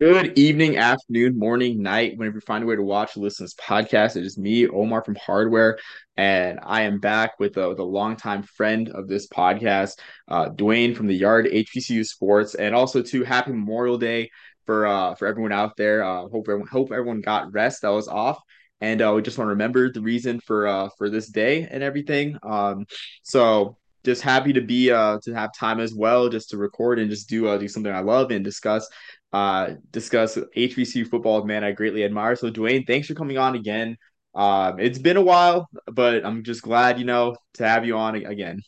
[0.00, 3.54] Good evening, afternoon, morning, night, whenever you find a way to watch listen to this
[3.54, 4.16] podcast.
[4.16, 5.78] It is me, Omar from Hardware,
[6.16, 10.96] and I am back with a, with a longtime friend of this podcast, uh, Duane
[10.96, 14.30] from the Yard HBCU Sports, and also to Happy Memorial Day
[14.66, 16.02] for uh, for everyone out there.
[16.02, 18.40] Uh, hope everyone hope everyone got rest that was off,
[18.80, 21.84] and uh, we just want to remember the reason for uh, for this day and
[21.84, 22.36] everything.
[22.42, 22.84] Um,
[23.22, 27.08] so just happy to be uh to have time as well just to record and
[27.10, 28.86] just do uh do something I love and discuss
[29.34, 32.36] uh, discuss HBCU football, man, I greatly admire.
[32.36, 33.96] So, Duane, thanks for coming on again.
[34.32, 38.14] Um, it's been a while, but I'm just glad, you know, to have you on
[38.14, 38.60] again.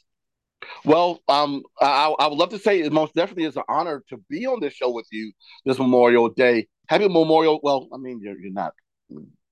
[0.85, 4.17] Well, um, I, I would love to say it most definitely is an honor to
[4.29, 5.31] be on this show with you
[5.65, 6.67] this Memorial Day.
[6.89, 7.61] Happy Memorial.
[7.63, 8.73] Well, I mean, you're, you're not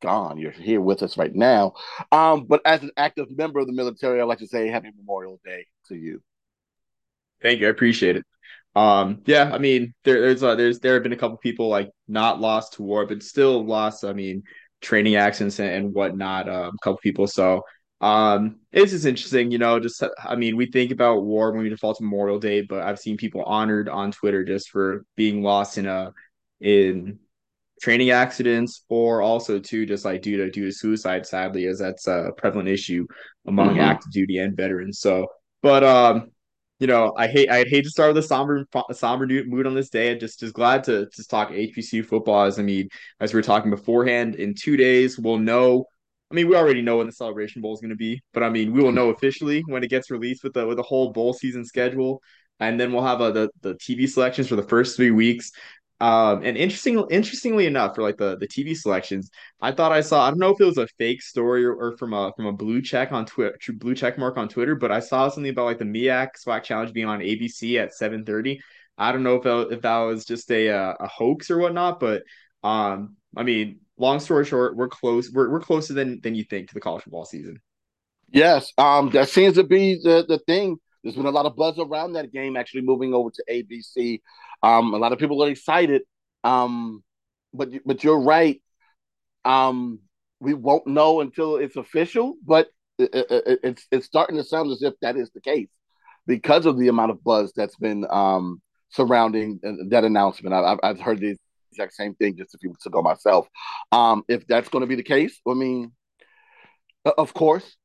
[0.03, 0.37] gone.
[0.37, 1.75] You're here with us right now.
[2.11, 5.41] Um, but as an active member of the military, I'd like to say Happy Memorial
[5.45, 6.21] Day to you.
[7.41, 7.69] Thank you.
[7.69, 8.25] I appreciate it.
[8.75, 11.91] Um, yeah, I mean, there, there's uh, there's there have been a couple people like
[12.09, 14.05] not lost to war, but still lost.
[14.05, 14.43] I mean,
[14.81, 16.49] training accidents and, and whatnot.
[16.49, 17.27] Uh, a couple people.
[17.27, 17.63] So
[18.01, 19.79] um, it's just interesting, you know.
[19.79, 22.99] Just I mean, we think about war when we default to Memorial Day, but I've
[22.99, 26.13] seen people honored on Twitter just for being lost in a
[26.61, 27.19] in
[27.81, 32.07] training accidents or also too just like due to due to suicide sadly as that's
[32.07, 33.07] a prevalent issue
[33.47, 33.81] among mm-hmm.
[33.81, 35.27] active duty and veterans so
[35.61, 36.31] but um
[36.85, 39.89] you know, I hate I'd hate to start with a somber somber mood on this
[39.89, 40.13] day.
[40.13, 42.45] I'm just just glad to just talk HBCU football.
[42.45, 42.91] As I mean,
[43.21, 45.87] as we were talking beforehand, in two days we'll know.
[46.31, 48.51] I mean, we already know when the Celebration Bowl is going to be, but I
[48.51, 51.33] mean, we will know officially when it gets released with the with the whole bowl
[51.33, 52.21] season schedule,
[52.61, 55.53] and then we'll have a, the the TV selections for the first three weeks.
[56.05, 59.31] Um, and interesting, interestingly enough, for like the the TV selections,
[59.63, 60.27] I thought I saw.
[60.27, 62.53] I don't know if it was a fake story or, or from a from a
[62.53, 65.79] blue check on Twitter, blue check mark on Twitter, but I saw something about like
[65.79, 68.61] the MEAC SWAC Challenge being on ABC at seven thirty.
[68.99, 72.01] I don't know if that, if that was just a uh, a hoax or whatnot,
[72.01, 72.25] but
[72.63, 75.31] um, I mean, long story short, we're close.
[75.31, 77.63] We're we're closer than than you think to the college football season.
[78.31, 80.77] Yes, um, that seems to be the the thing.
[81.03, 84.21] There's been a lot of buzz around that game actually moving over to ABC.
[84.65, 86.03] Um, a lot of people are excited.
[86.43, 87.05] Um,
[87.53, 88.61] but but you're right.
[89.45, 90.01] Um,
[90.41, 94.83] we won't know until it's official, but it, it, it's it's starting to sound as
[94.83, 95.71] if that is the case
[96.27, 99.61] because of the amount of buzz that's been um, surrounding
[99.91, 100.55] that announcement.
[100.55, 101.37] I, have heard the
[101.71, 103.47] exact same thing just a few weeks ago myself.
[103.93, 105.93] Um, if that's going to be the case, I mean,
[107.05, 107.77] of course,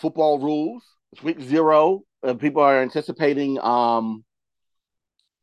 [0.00, 0.84] football rules.
[1.12, 2.02] It's week zero.
[2.22, 4.24] Uh, people are anticipating um,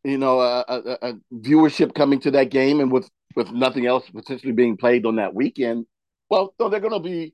[0.06, 4.10] you know, a, a, a, viewership coming to that game, and with with nothing else
[4.10, 5.86] potentially being played on that weekend,
[6.30, 7.34] well, no, they're going to be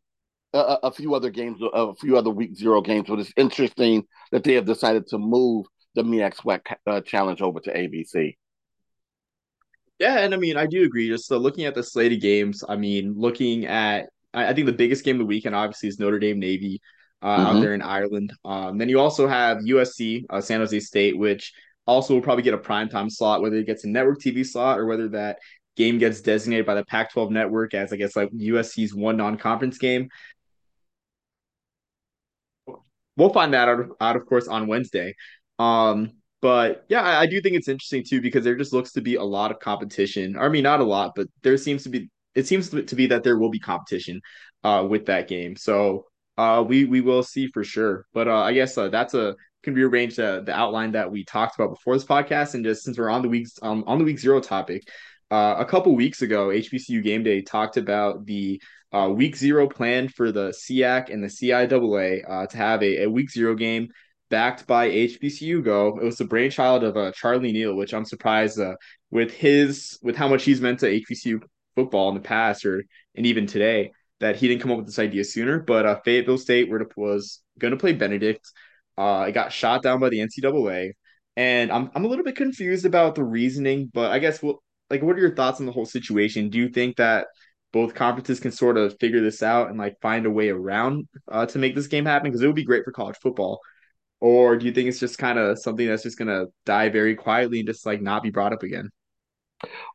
[0.54, 3.08] a, a, few other games, a few other week zero games.
[3.08, 7.60] But it's interesting that they have decided to move the MEAC SWAC uh, challenge over
[7.60, 8.36] to ABC.
[10.00, 11.10] Yeah, and I mean, I do agree.
[11.10, 14.66] Just uh, looking at the slate of games, I mean, looking at, I, I think
[14.66, 16.82] the biggest game of the weekend obviously is Notre Dame Navy
[17.22, 17.46] uh, mm-hmm.
[17.46, 18.34] out there in Ireland.
[18.44, 21.54] Um, then you also have USC, uh, San Jose State, which
[21.88, 24.86] also will probably get a primetime slot, whether it gets a network TV slot or
[24.86, 25.40] whether that
[25.76, 29.38] game gets designated by the Pac 12 network as I guess like USC's one non
[29.38, 30.10] conference game.
[33.18, 35.16] We'll find that out, out of course on Wednesday.
[35.60, 36.12] Um,
[36.42, 39.16] but yeah, I, I do think it's interesting too because there just looks to be
[39.16, 40.38] a lot of competition.
[40.38, 43.24] I mean, not a lot, but there seems to be it seems to be that
[43.24, 44.22] there will be competition
[44.64, 45.56] uh, with that game.
[45.56, 46.06] So
[46.42, 48.08] uh, we we will see for sure.
[48.14, 51.54] But uh, I guess uh, that's a can rearrange the, the outline that we talked
[51.54, 52.56] about before this podcast.
[52.56, 54.88] And just since we're on the weeks um, on the week zero topic,
[55.30, 58.60] uh, a couple weeks ago, HBCU Game Day talked about the
[58.92, 63.10] uh, week zero plan for the SIAC and the CIAA uh, to have a, a
[63.10, 63.90] week zero game
[64.32, 66.00] backed by HBCU Go.
[66.02, 68.76] It was the brainchild of uh, Charlie Neal, which I'm surprised uh,
[69.12, 71.44] with his with how much he's meant to HBCU
[71.76, 72.84] football in the past or
[73.16, 73.92] and even today
[74.22, 75.60] that he didn't come up with this idea sooner.
[75.60, 78.46] But uh, Fayetteville State was going to play Benedict.
[78.98, 80.92] Uh, it got shot down by the NCAA,
[81.36, 83.92] and I'm I'm a little bit confused about the reasoning.
[83.94, 84.58] But I guess what
[84.90, 86.50] like what are your thoughts on the whole situation?
[86.50, 87.28] Do you think that
[87.74, 91.46] both conferences can sort of figure this out and like find a way around uh,
[91.48, 92.30] to make this game happen?
[92.30, 93.60] Because it would be great for college football.
[94.20, 97.60] Or do you think it's just kind of something that's just gonna die very quietly
[97.60, 98.90] and just like not be brought up again?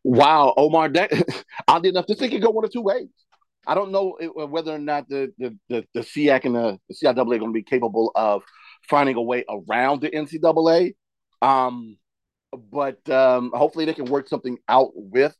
[0.02, 1.12] Wow, Omar, that
[1.68, 3.08] oddly enough, this thing could go one of two ways.
[3.66, 7.24] I don't know whether or not the the the, the and the, the CIAA are
[7.24, 8.42] going to be capable of
[8.88, 10.94] finding a way around the NCAA.
[11.42, 11.98] Um,
[12.52, 15.34] but um, hopefully they can work something out with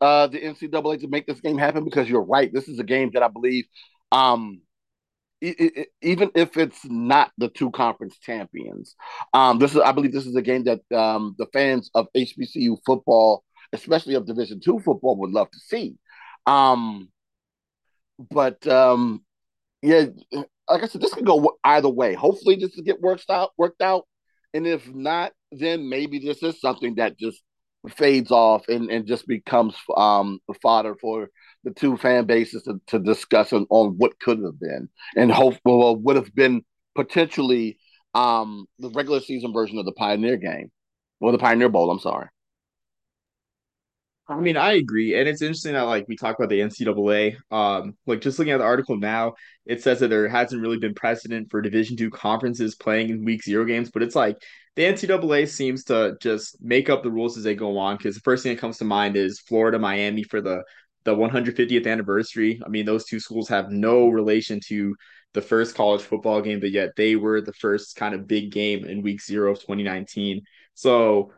[0.00, 2.52] uh, the NCAA to make this game happen because you're right.
[2.52, 3.64] This is a game that I believe,
[4.12, 4.60] um,
[5.42, 8.94] even if it's not the two conference champions,
[9.34, 12.78] um, this is I believe this is a game that um, the fans of HBCU
[12.86, 13.44] football
[13.74, 15.96] especially of Division two football, would love to see.
[16.46, 17.08] Um,
[18.18, 19.24] but um,
[19.82, 22.14] yeah, like I said, this could go either way.
[22.14, 23.50] Hopefully, this will get worked out.
[23.58, 24.06] Worked out,
[24.52, 27.42] and if not, then maybe this is something that just
[27.90, 31.28] fades off and, and just becomes um fodder for
[31.64, 35.56] the two fan bases to, to discuss on, on what could have been and hope
[35.64, 36.62] well, would have been
[36.94, 37.78] potentially
[38.14, 40.70] um the regular season version of the Pioneer game
[41.20, 41.90] or the Pioneer Bowl.
[41.90, 42.28] I'm sorry.
[44.26, 47.36] I mean, I agree, and it's interesting that like we talk about the NCAA.
[47.50, 49.34] Um, like just looking at the article now,
[49.66, 53.42] it says that there hasn't really been precedent for Division two conferences playing in Week
[53.42, 54.38] Zero games, but it's like
[54.76, 57.98] the NCAA seems to just make up the rules as they go on.
[57.98, 60.62] Because the first thing that comes to mind is Florida Miami for the
[61.04, 62.62] the 150th anniversary.
[62.64, 64.96] I mean, those two schools have no relation to
[65.34, 68.86] the first college football game, but yet they were the first kind of big game
[68.86, 70.42] in Week Zero of 2019.
[70.72, 71.32] So,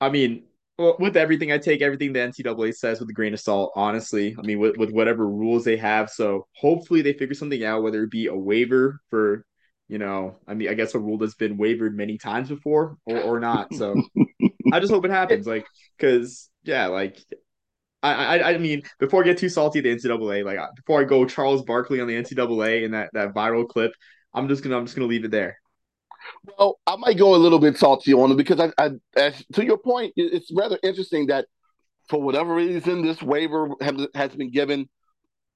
[0.00, 0.44] I mean,
[0.78, 3.72] well, with everything, I take everything the NCAA says with a grain of salt.
[3.74, 6.08] Honestly, I mean, with, with whatever rules they have.
[6.08, 9.44] So hopefully they figure something out, whether it be a waiver for,
[9.88, 13.20] you know, I mean, I guess a rule that's been wavered many times before or,
[13.20, 13.74] or not.
[13.74, 14.00] So
[14.72, 15.46] I just hope it happens.
[15.46, 15.66] Like,
[15.96, 17.18] because yeah, like
[18.02, 21.24] I, I I mean, before I get too salty, the NCAA, like before I go
[21.24, 23.92] Charles Barkley on the NCAA and that that viral clip,
[24.32, 25.58] I'm just gonna I'm just gonna leave it there.
[26.58, 29.64] Well, I might go a little bit salty on it because I, I as, to
[29.64, 31.46] your point, it's rather interesting that
[32.08, 34.88] for whatever reason, this waiver has, has been given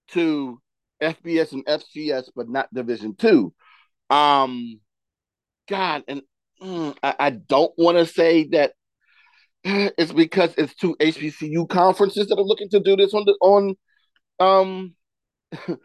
[0.08, 0.60] to
[1.02, 3.54] FBS and FCS, but not Division Two.
[4.10, 4.80] Um,
[5.68, 6.22] God, and
[6.62, 8.72] mm, I, I don't want to say that
[9.64, 13.76] it's because it's two HBCU conferences that are looking to do this on the on
[14.40, 14.94] um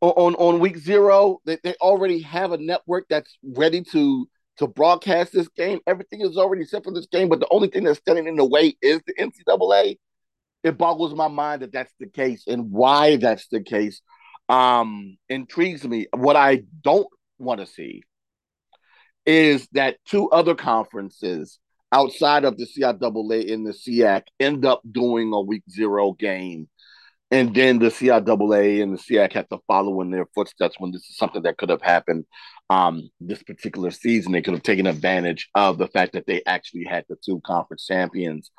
[0.00, 1.40] on on week zero.
[1.44, 4.28] They, they already have a network that's ready to
[4.58, 5.80] to broadcast this game.
[5.86, 8.44] Everything is already set for this game, but the only thing that's standing in the
[8.44, 9.98] way is the NCAA.
[10.62, 14.00] It boggles my mind that that's the case and why that's the case.
[14.48, 16.06] Um, intrigues me.
[16.14, 17.08] What I don't
[17.38, 18.02] want to see
[19.24, 21.58] is that two other conferences
[21.92, 26.68] outside of the CIAA and the SIAC end up doing a week zero game
[27.32, 31.08] and then the CIAA and the SIAC had to follow in their footsteps when this
[31.08, 32.26] is something that could have happened
[32.68, 34.32] um, this particular season.
[34.32, 37.86] They could have taken advantage of the fact that they actually had the two conference
[37.86, 38.50] champions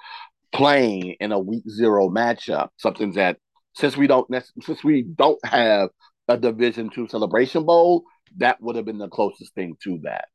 [0.51, 2.69] playing in a week zero matchup.
[2.77, 3.37] Something that
[3.75, 4.27] since we don't
[4.61, 5.89] since we don't have
[6.27, 8.03] a Division two celebration bowl,
[8.37, 10.25] that would have been the closest thing to that.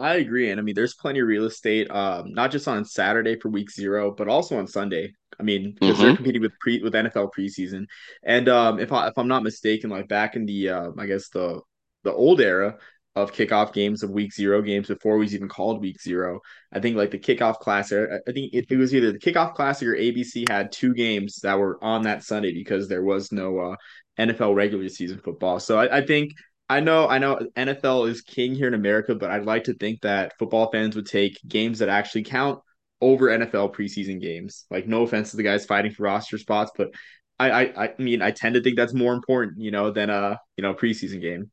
[0.00, 3.38] I agree, and I mean, there's plenty of real estate, um, not just on Saturday
[3.38, 5.12] for Week Zero, but also on Sunday.
[5.38, 6.02] I mean, because mm-hmm.
[6.02, 7.86] they're competing with pre with NFL preseason,
[8.22, 11.28] and um, if I if I'm not mistaken, like back in the uh, I guess
[11.28, 11.60] the
[12.02, 12.76] the old era
[13.14, 16.40] of kickoff games of Week Zero games before we was even called Week Zero,
[16.72, 19.88] I think like the kickoff classic, I think it, it was either the kickoff classic
[19.88, 23.76] or ABC had two games that were on that Sunday because there was no uh,
[24.18, 25.58] NFL regular season football.
[25.60, 26.32] So I, I think
[26.68, 30.02] I know, I know NFL is king here in America, but I'd like to think
[30.02, 32.60] that football fans would take games that actually count
[33.00, 34.66] over NFL preseason games.
[34.70, 36.90] Like, no offense to the guys fighting for roster spots, but
[37.38, 40.38] I, I, I mean, I tend to think that's more important, you know, than a,
[40.56, 41.50] you know, preseason game.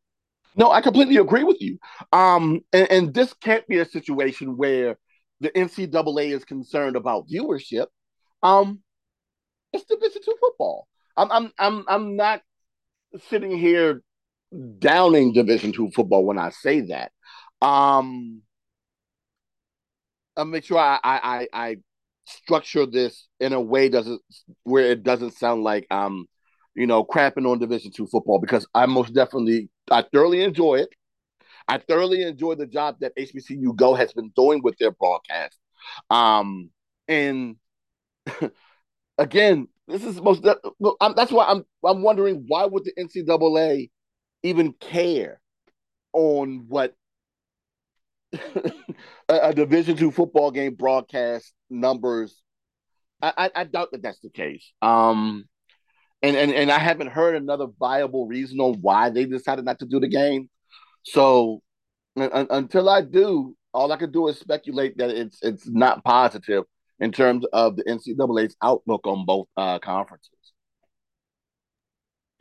[0.58, 1.78] No, I completely agree with you.
[2.12, 4.98] Um, and, and this can't be a situation where
[5.42, 7.88] the NCAA is concerned about viewership.
[8.42, 8.82] Um,
[9.74, 10.88] it's Division two football.
[11.18, 12.42] I'm, I'm, I'm, I'm not
[13.30, 14.02] sitting here
[14.80, 17.12] downing Division two football when I say that.
[17.62, 18.42] Um,
[20.38, 21.78] I'll make sure I, I, I
[22.26, 24.22] structure this in a way doesn't
[24.64, 26.26] where it doesn't sound like um
[26.76, 30.90] you know crapping on Division two football because I most definitely I thoroughly enjoy it.
[31.68, 35.58] I thoroughly enjoy the job that HBCU Go has been doing with their broadcast.
[36.10, 36.70] Um,
[37.08, 37.56] and
[39.18, 40.44] again, this is most.
[40.44, 41.66] That's why I'm.
[41.86, 43.90] I'm wondering why would the NCAA
[44.46, 45.40] even care
[46.14, 46.94] on what
[48.34, 48.70] a,
[49.30, 52.42] a, Division two football game broadcast numbers.
[53.22, 54.72] I, I, I, doubt that that's the case.
[54.82, 55.46] Um,
[56.22, 59.86] and, and and I haven't heard another viable reason on why they decided not to
[59.86, 60.50] do the game.
[61.04, 61.62] So
[62.18, 66.66] un, until I do, all I can do is speculate that it's it's not positive
[67.00, 70.35] in terms of the NCAA's outlook on both uh, conferences.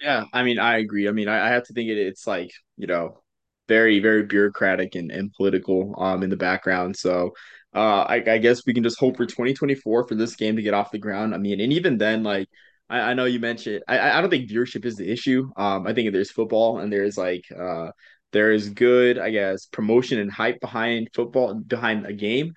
[0.04, 1.08] Yeah, I mean, I agree.
[1.08, 3.22] I mean, I, I have to think it, it's like, you know,
[3.68, 6.96] very, very bureaucratic and, and political um in the background.
[6.96, 7.32] So
[7.74, 10.74] uh I, I guess we can just hope for 2024 for this game to get
[10.74, 11.34] off the ground.
[11.34, 12.48] I mean, and even then, like
[12.90, 15.50] I, I know you mentioned I, I don't think viewership is the issue.
[15.56, 17.90] Um I think there's football and there's like uh
[18.32, 22.52] there is good, I guess, promotion and hype behind football behind a game.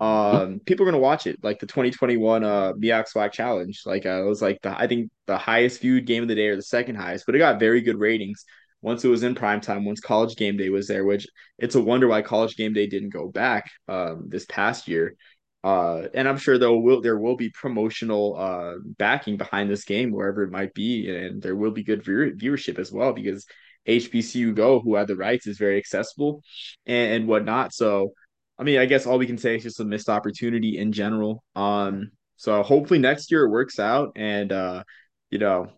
[0.00, 1.38] Um, people are gonna watch it.
[1.42, 5.36] Like the 2021 uh SWAC Challenge, like uh, it was like the I think the
[5.38, 7.98] highest viewed game of the day or the second highest, but it got very good
[7.98, 8.44] ratings
[8.82, 9.84] once it was in prime time.
[9.84, 11.26] Once College Game Day was there, which
[11.58, 15.16] it's a wonder why College Game Day didn't go back um this past year.
[15.62, 20.12] Uh, and I'm sure there will there will be promotional uh backing behind this game
[20.12, 23.44] wherever it might be, and there will be good view- viewership as well because
[23.86, 26.42] HBCU Go, who had the rights, is very accessible
[26.86, 27.74] and, and whatnot.
[27.74, 28.14] So
[28.60, 31.42] I mean, I guess all we can say is just a missed opportunity in general.
[31.56, 34.84] Um, so hopefully next year it works out, and uh,
[35.30, 35.72] you know,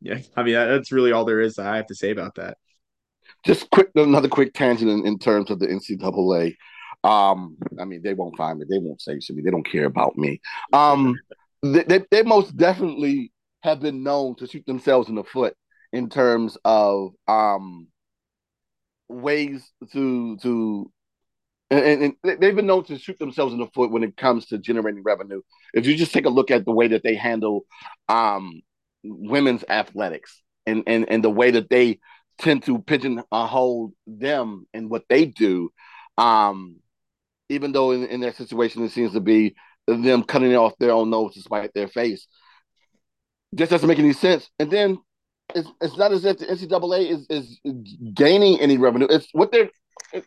[0.00, 2.58] yeah, I mean that, that's really all there is I have to say about that.
[3.44, 6.56] Just quick, another quick tangent in, in terms of the NCAA.
[7.04, 8.66] Um, I mean, they won't find me.
[8.68, 9.42] They won't say to me.
[9.42, 10.40] They don't care about me.
[10.72, 11.16] Um,
[11.62, 15.54] they, they, they most definitely have been known to shoot themselves in the foot
[15.92, 17.86] in terms of um
[19.08, 20.90] ways to to
[21.70, 24.58] and, and, they've been known to shoot themselves in the foot when it comes to
[24.58, 25.40] generating revenue.
[25.74, 27.64] If you just take a look at the way that they handle
[28.08, 28.62] um,
[29.02, 31.98] women's athletics and, and, and the way that they
[32.38, 35.70] tend to pigeonhole them and what they do,
[36.18, 36.76] um,
[37.48, 39.54] even though in, in their situation it seems to be
[39.86, 42.26] them cutting off their own nose to spite their face,
[43.54, 44.48] just doesn't make any sense.
[44.58, 44.98] And then
[45.54, 47.60] it's, it's not as if the NCAA is, is
[48.14, 49.06] gaining any revenue.
[49.10, 49.70] It's what they're.
[50.12, 50.26] It,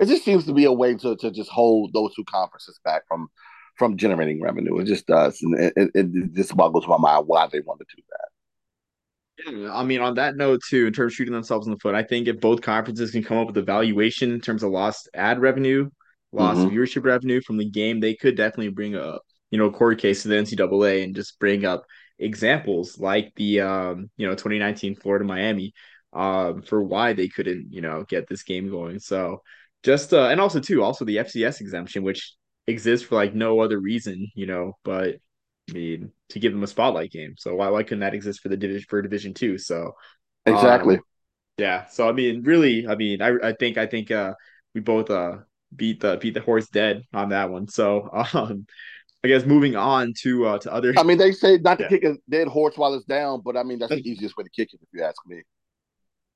[0.00, 3.02] it just seems to be a way to to just hold those two conferences back
[3.06, 3.28] from
[3.76, 4.78] from generating revenue.
[4.78, 7.96] It just does, and it, it, it just boggles my mind why they want to
[7.96, 8.28] do that.
[9.46, 11.94] Yeah, I mean, on that note too, in terms of shooting themselves in the foot,
[11.94, 15.08] I think if both conferences can come up with a valuation in terms of lost
[15.14, 15.88] ad revenue,
[16.32, 16.76] lost mm-hmm.
[16.76, 19.18] viewership revenue from the game, they could definitely bring a
[19.50, 21.84] you know court case to the NCAA and just bring up
[22.18, 25.72] examples like the um, you know 2019 Florida Miami
[26.12, 28.98] um, for why they couldn't you know get this game going.
[28.98, 29.42] So
[29.82, 32.34] just uh, and also too, also the FCS exemption, which
[32.66, 35.16] exists for like no other reason, you know, but
[35.68, 37.34] I mean to give them a spotlight game.
[37.38, 39.58] So why why couldn't that exist for the division for Division Two?
[39.58, 39.92] So
[40.46, 40.96] exactly.
[40.96, 41.02] Um,
[41.58, 41.86] yeah.
[41.86, 44.34] So I mean, really, I mean, I I think I think uh
[44.74, 45.38] we both uh
[45.74, 47.68] beat the beat the horse dead on that one.
[47.68, 48.66] So um
[49.22, 51.88] I guess moving on to uh to other I mean they say not to yeah.
[51.88, 54.50] kick a dead horse while it's down, but I mean that's the easiest way to
[54.50, 55.42] kick it if you ask me.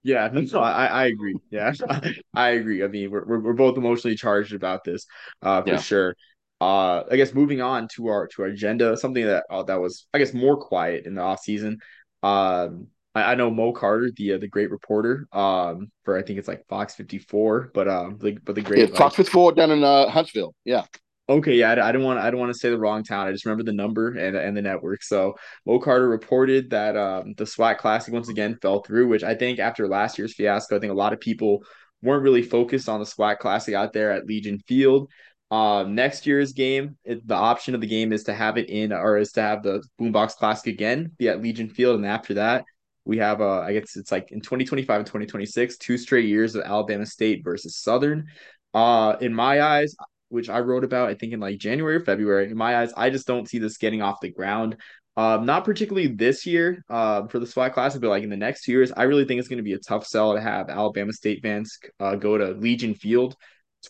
[0.05, 1.35] Yeah, no, I, I agree.
[1.51, 1.73] Yeah,
[2.35, 2.85] I agree.
[2.85, 5.07] I mean, we're, we're, we're both emotionally charged about this,
[5.43, 5.81] uh, for yeah.
[5.81, 6.17] sure.
[6.61, 10.07] Uh, I guess moving on to our to our agenda, something that uh, that was
[10.15, 11.81] I guess more quiet in the off season.
[12.23, 16.39] Um, I, I know Mo Carter, the uh, the great reporter, um, for I think
[16.39, 19.53] it's like Fox fifty four, but um, the, but the great yeah, Fox fifty four
[19.53, 20.55] down in uh, Huntsville.
[20.65, 20.85] Yeah,
[21.27, 23.27] Okay, yeah, I, I didn't want I don't want to say the wrong town.
[23.27, 25.03] I just remember the number and and the network.
[25.03, 29.35] So Mo Carter reported that um, the SWAC Classic once again fell through, which I
[29.35, 31.65] think after last year's fiasco, I think a lot of people
[32.03, 35.11] weren't really focused on the SWAC Classic out there at Legion Field.
[35.51, 38.93] Um, next year's game, it, the option of the game is to have it in
[38.93, 42.65] or is to have the Boombox Classic again be at Legion Field, and after that,
[43.07, 46.65] we have uh, I guess it's like in 2025 and 2026, two straight years of
[46.65, 48.27] Alabama State versus Southern.
[48.75, 49.95] Uh, in my eyes,
[50.29, 52.51] which I wrote about, I think in like January or February.
[52.51, 54.77] In my eyes, I just don't see this getting off the ground.
[55.17, 58.65] Um, not particularly this year uh, for the SWAC Classic, but like in the next
[58.65, 61.13] two years, I really think it's going to be a tough sell to have Alabama
[61.13, 63.37] State fans uh, go to Legion Field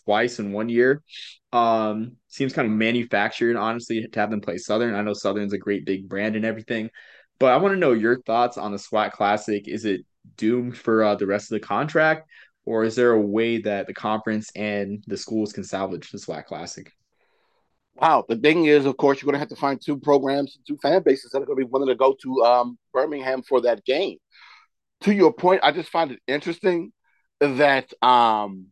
[0.05, 1.01] twice in one year.
[1.51, 4.93] Um, seems kind of manufactured, honestly, to have them play Southern.
[4.93, 6.91] I know Southern's a great big brand and everything,
[7.39, 9.67] but I want to know your thoughts on the SWAC Classic.
[9.67, 10.01] Is it
[10.37, 12.29] doomed for uh, the rest of the contract?
[12.65, 16.45] Or is there a way that the conference and the schools can salvage the SWAC
[16.45, 16.91] Classic?
[17.95, 20.77] Wow, the thing is, of course, you're going to have to find two programs, two
[20.81, 23.85] fan bases that are going to be willing to go to um, Birmingham for that
[23.85, 24.17] game.
[25.01, 26.91] To your point, I just find it interesting
[27.39, 28.67] that, um,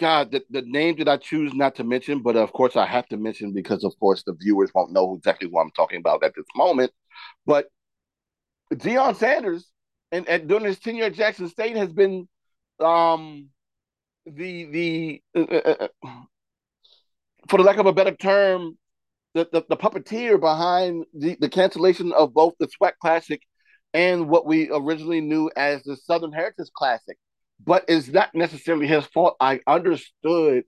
[0.00, 3.06] God, the, the name that I choose not to mention, but of course I have
[3.08, 6.32] to mention because, of course, the viewers won't know exactly what I'm talking about at
[6.34, 6.90] this moment.
[7.44, 7.66] But
[8.72, 9.68] Deion Sanders
[10.12, 12.28] and, and during his tenure at Jackson State has been
[12.80, 13.48] um,
[14.26, 16.08] the the uh, uh, uh,
[17.48, 18.76] for the lack of a better term,
[19.34, 23.40] the, the, the puppeteer behind the, the cancellation of both the SWAC Classic
[23.92, 27.16] and what we originally knew as the Southern Heritage Classic.
[27.64, 29.36] But it's not necessarily his fault.
[29.40, 30.64] I understood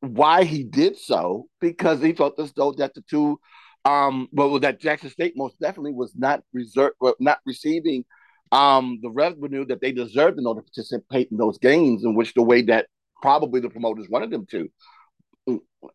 [0.00, 3.38] why he did so because he felt as though that the two,
[3.84, 8.04] um, well, that Jackson State most definitely was not reserved, not receiving
[8.52, 12.34] um, the revenue that they deserve in order to participate in those games, in which
[12.34, 12.86] the way that
[13.20, 14.70] probably the promoters wanted them to,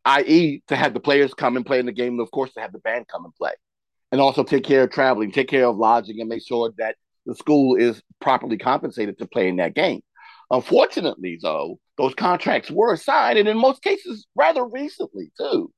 [0.05, 2.61] i.e., to have the players come and play in the game, and of course, to
[2.61, 3.53] have the band come and play,
[4.11, 7.35] and also take care of traveling, take care of lodging, and make sure that the
[7.35, 10.01] school is properly compensated to play in that game.
[10.49, 15.71] Unfortunately, though, those contracts were signed, and in most cases, rather recently too.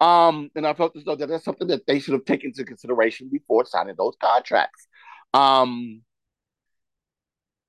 [0.00, 2.64] Um, and I felt as though that that's something that they should have taken into
[2.64, 4.86] consideration before signing those contracts.
[5.34, 6.02] Um,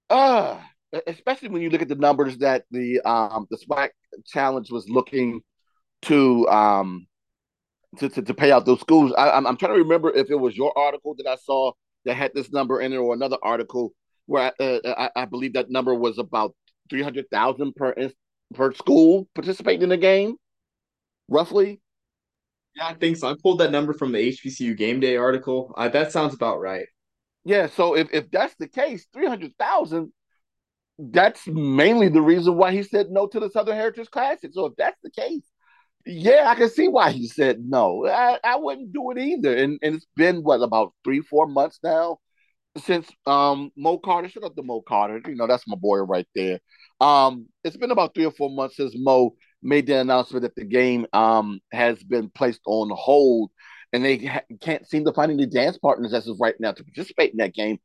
[0.09, 0.59] uh,
[1.07, 3.89] especially when you look at the numbers that the um the SWAC
[4.25, 5.41] challenge was looking
[6.03, 7.07] to um
[7.97, 9.13] to, to, to pay out those schools.
[9.17, 11.71] I, I'm, I'm trying to remember if it was your article that I saw
[12.05, 13.93] that had this number in it or another article
[14.27, 16.55] where I, uh, I, I believe that number was about
[16.89, 17.95] three hundred thousand per
[18.53, 20.35] per school participating in the game,
[21.27, 21.81] roughly.
[22.75, 23.29] Yeah, I think so.
[23.29, 25.73] I pulled that number from the HBCU game day article.
[25.75, 26.85] Uh, that sounds about right.
[27.49, 30.13] Yeah, so if, if that's the case, three hundred thousand,
[30.99, 34.51] that's mainly the reason why he said no to the Southern Heritage Classic.
[34.53, 35.43] So if that's the case,
[36.05, 38.07] yeah, I can see why he said no.
[38.07, 39.55] I, I wouldn't do it either.
[39.57, 42.19] And and it's been what about three, four months now
[42.77, 44.29] since um Mo Carter.
[44.29, 45.21] Shut up to Mo Carter.
[45.27, 46.59] You know, that's my boy right there.
[47.01, 50.65] Um, it's been about three or four months since Mo made the announcement that the
[50.65, 53.51] game um has been placed on hold
[53.93, 56.83] and they ha- can't seem to find any dance partners as of right now to
[56.83, 57.79] participate in that game.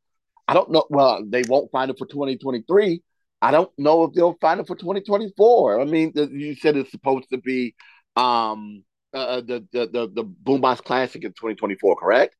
[0.46, 0.84] I don't know.
[0.90, 3.02] Well, they won't find it for 2023.
[3.40, 5.80] I don't know if they'll find it for 2024.
[5.80, 7.75] I mean, the, you said it's supposed to be
[8.16, 12.37] um uh, uh the, the the the Boombox Classic in 2024, correct?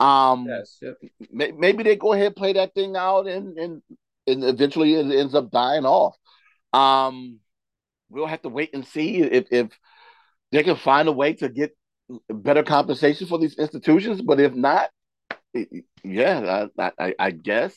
[0.00, 0.78] Um, yes.
[0.82, 0.96] Yep.
[1.30, 3.82] May, maybe they go ahead and play that thing out, and and
[4.26, 6.16] and eventually it ends up dying off.
[6.72, 7.40] Um,
[8.08, 9.68] we'll have to wait and see if if
[10.52, 11.75] they can find a way to get
[12.28, 14.22] better compensation for these institutions.
[14.22, 14.90] But if not,
[16.04, 17.74] yeah, I, I, I guess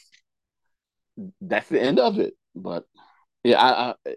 [1.41, 2.33] that's the end of it.
[2.55, 2.85] But
[3.43, 4.15] yeah, I, I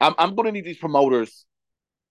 [0.00, 1.44] I'm I'm going to need these promoters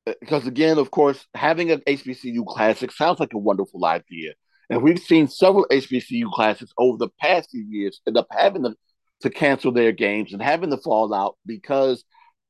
[0.07, 4.33] uh, because again, of course, having an HBCU classic sounds like a wonderful idea,
[4.69, 8.75] and we've seen several HBCU classics over the past few years end up having to,
[9.21, 12.03] to cancel their games and having to fall out because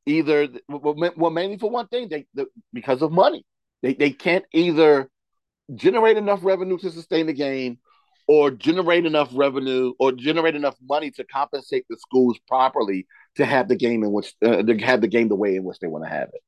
[0.05, 2.25] either well, mainly for one thing, they
[2.73, 3.45] because of money.
[3.81, 5.09] They they can't either
[5.75, 7.79] generate enough revenue to sustain the game
[8.27, 13.67] or generate enough revenue or generate enough money to compensate the schools properly to have
[13.67, 16.03] the game in which uh, to have the game the way in which they want
[16.03, 16.41] to have it.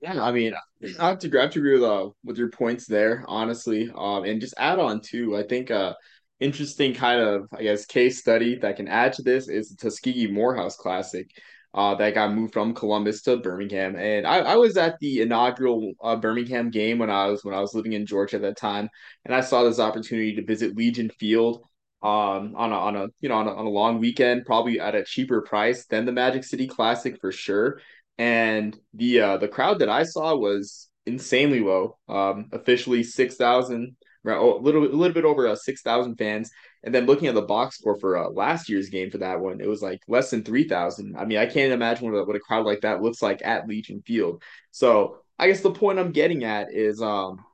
[0.00, 0.52] Yeah, I mean,
[0.98, 3.90] I have to, I have to agree with uh, with your points there, honestly.
[3.96, 5.94] Um, and just add on too, I think uh,
[6.38, 10.30] interesting kind of I guess case study that can add to this is the Tuskegee
[10.30, 11.30] Morehouse Classic
[11.76, 13.96] uh, that got moved from Columbus to Birmingham.
[13.96, 17.60] And I, I was at the inaugural uh, Birmingham game when I was when I
[17.60, 18.88] was living in Georgia at that time,
[19.24, 21.62] and I saw this opportunity to visit Legion Field
[22.02, 24.94] um, on a on a you know on a, on a long weekend, probably at
[24.94, 27.80] a cheaper price than the Magic City Classic for sure.
[28.16, 31.98] And the uh, the crowd that I saw was insanely low.
[32.08, 36.50] Um, officially six thousand, a little a little bit over uh, six thousand fans.
[36.84, 39.60] And then looking at the box score for uh, last year's game for that one,
[39.60, 41.16] it was like less than 3,000.
[41.16, 43.66] I mean, I can't imagine what a, what a crowd like that looks like at
[43.66, 44.42] Legion Field.
[44.70, 47.44] So I guess the point I'm getting at is um,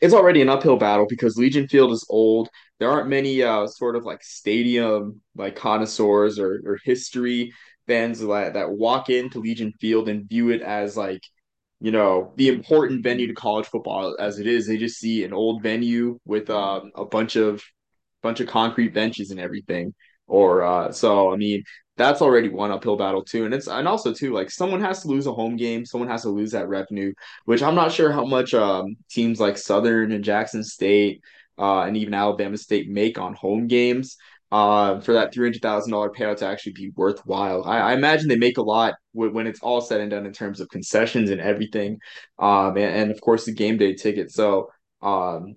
[0.00, 2.48] it's already an uphill battle because Legion Field is old.
[2.78, 7.52] There aren't many uh, sort of like stadium like connoisseurs or, or history
[7.86, 11.22] fans that, that walk into Legion Field and view it as like
[11.80, 15.32] you know the important venue to college football as it is they just see an
[15.32, 17.62] old venue with um, a bunch of
[18.22, 19.94] bunch of concrete benches and everything.
[20.26, 21.64] Or uh, so I mean
[21.96, 23.44] that's already one uphill battle too.
[23.44, 26.22] And it's and also too like someone has to lose a home game, someone has
[26.22, 27.12] to lose that revenue,
[27.44, 31.22] which I'm not sure how much um, teams like Southern and Jackson State
[31.58, 34.16] uh, and even Alabama State make on home games.
[34.50, 38.28] Uh, for that three hundred thousand dollar payout to actually be worthwhile, I, I, imagine
[38.28, 41.40] they make a lot when it's all said and done in terms of concessions and
[41.40, 41.98] everything,
[42.38, 44.30] um, and, and of course the game day ticket.
[44.30, 44.68] So
[45.00, 45.54] um,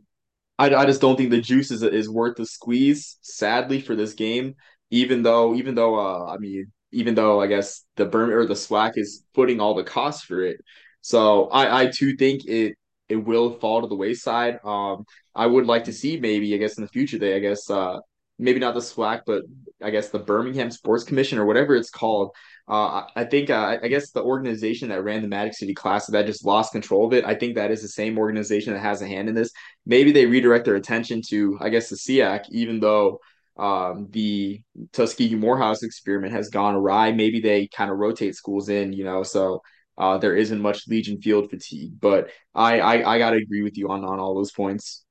[0.58, 3.18] I, I just don't think the juice is is worth the squeeze.
[3.22, 4.56] Sadly for this game,
[4.90, 8.54] even though even though uh, I mean even though I guess the burn or the
[8.54, 10.58] SWAC is putting all the costs for it,
[11.02, 12.76] so I I too think it
[13.10, 14.60] it will fall to the wayside.
[14.64, 17.70] Um, I would like to see maybe I guess in the future they I guess
[17.70, 17.98] uh
[18.40, 19.44] maybe not the SWAC but
[19.82, 22.32] I guess the Birmingham Sports Commission or whatever it's called
[22.68, 26.26] uh, I think uh, I guess the organization that ran the Magic City Classic that
[26.26, 27.24] just lost control of it.
[27.26, 29.52] I think that is the same organization that has a hand in this.
[29.86, 33.20] Maybe they redirect their attention to I guess the SIAC, even though
[33.58, 34.62] um, the
[34.94, 37.12] Tuskegee Morehouse experiment has gone awry.
[37.12, 39.62] Maybe they kind of rotate schools in, you know, so
[39.98, 41.94] uh, there isn't much Legion Field fatigue.
[42.00, 45.06] But I I, I got to agree with you on on all those points.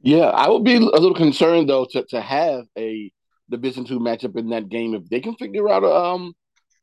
[0.00, 3.12] Yeah, I would be a little concerned though to to have a
[3.48, 6.34] The Division two matchup in that game if they can figure out um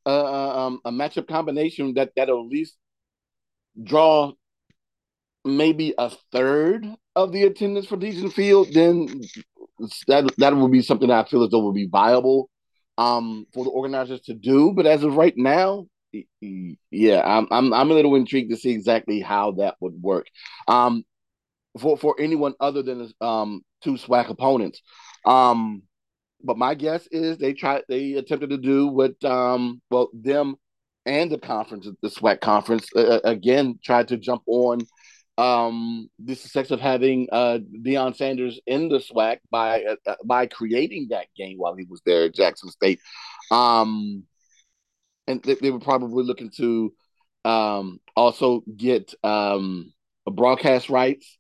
[0.06, 2.78] a, um, a matchup combination that that'll at least
[3.84, 4.34] draw
[5.46, 6.86] maybe a third
[7.16, 9.22] of the attendance for Legion Field, then
[10.08, 12.50] that that would be something I feel as though would be viable.
[13.00, 14.74] um, for the organizers to do.
[14.74, 15.88] But as of right now,
[16.92, 20.28] yeah, I'm I'm I'm a little intrigued to see exactly how that would work.
[20.68, 21.06] Um,
[21.80, 24.82] for for anyone other than um two SWAC opponents.
[25.26, 25.84] Um,
[26.44, 30.56] but my guess is they tried they attempted to do what um well them
[31.06, 34.80] and the conference the SWAC conference uh, uh, again tried to jump on
[35.38, 40.48] um the success of having uh Deion Sanders in the SWAC by uh, uh, by
[40.48, 43.00] creating that game while he was there at Jackson State.
[43.52, 44.24] Um
[45.28, 46.94] and they, they were probably looking to
[47.46, 49.94] um also get um
[50.26, 51.38] broadcast rights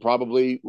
[0.00, 0.60] probably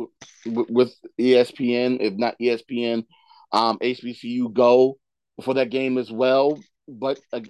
[0.45, 3.05] with ESPN if not ESPN
[3.51, 4.97] um, HBCU go
[5.43, 6.59] for that game as well.
[6.87, 7.41] But uh,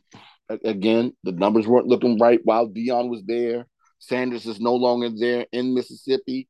[0.64, 3.68] again, the numbers weren't looking right while Deion was there.
[4.00, 6.48] Sanders is no longer there in Mississippi.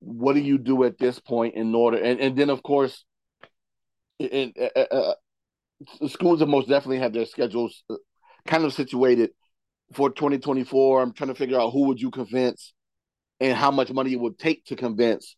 [0.00, 1.98] What do you do at this point in order?
[1.98, 3.04] And and then of course,
[4.18, 5.14] in, uh, uh,
[6.08, 7.96] schools have most definitely have their schedules uh,
[8.46, 9.30] kind of situated
[9.94, 11.02] for 2024.
[11.02, 12.74] I'm trying to figure out who would you convince
[13.40, 15.36] and how much money it would take to convince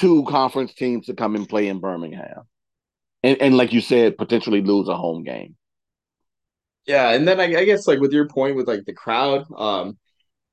[0.00, 2.42] two conference teams to come and play in Birmingham.
[3.22, 5.56] And, and like you said, potentially lose a home game.
[6.86, 9.98] Yeah, and then I, I guess like with your point with like the crowd, um,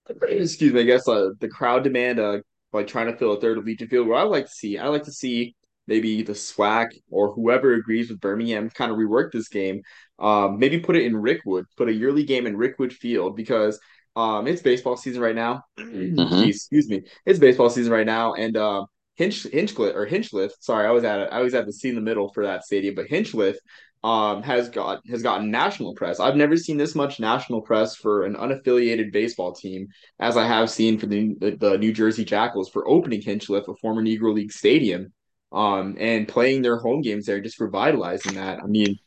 [0.23, 2.39] excuse me, I guess uh, the crowd demand, uh,
[2.73, 4.07] like trying to fill a third of Legion Field.
[4.07, 5.55] What I like to see, I like to see
[5.87, 9.81] maybe the SWAC or whoever agrees with Birmingham kind of rework this game.
[10.19, 13.79] Um, maybe put it in Rickwood, put a yearly game in Rickwood Field because
[14.17, 15.63] um, it's baseball season right now.
[15.77, 16.19] Mm-hmm.
[16.19, 20.51] Jeez, excuse me, it's baseball season right now, and um, Hinch Hinchcliffe or Hinchliffe.
[20.59, 22.95] Sorry, I was at I was at the C in the middle for that stadium,
[22.95, 23.57] but Hinchliffe
[24.03, 26.19] um, has got has gotten national press.
[26.19, 29.87] I've never seen this much national press for an unaffiliated baseball team
[30.19, 34.03] as I have seen for the the, New Jersey Jackals for opening Hinchliffe, a former
[34.03, 35.11] Negro League stadium,
[35.51, 38.59] um, and playing their home games there, just revitalizing that.
[38.63, 38.99] I mean,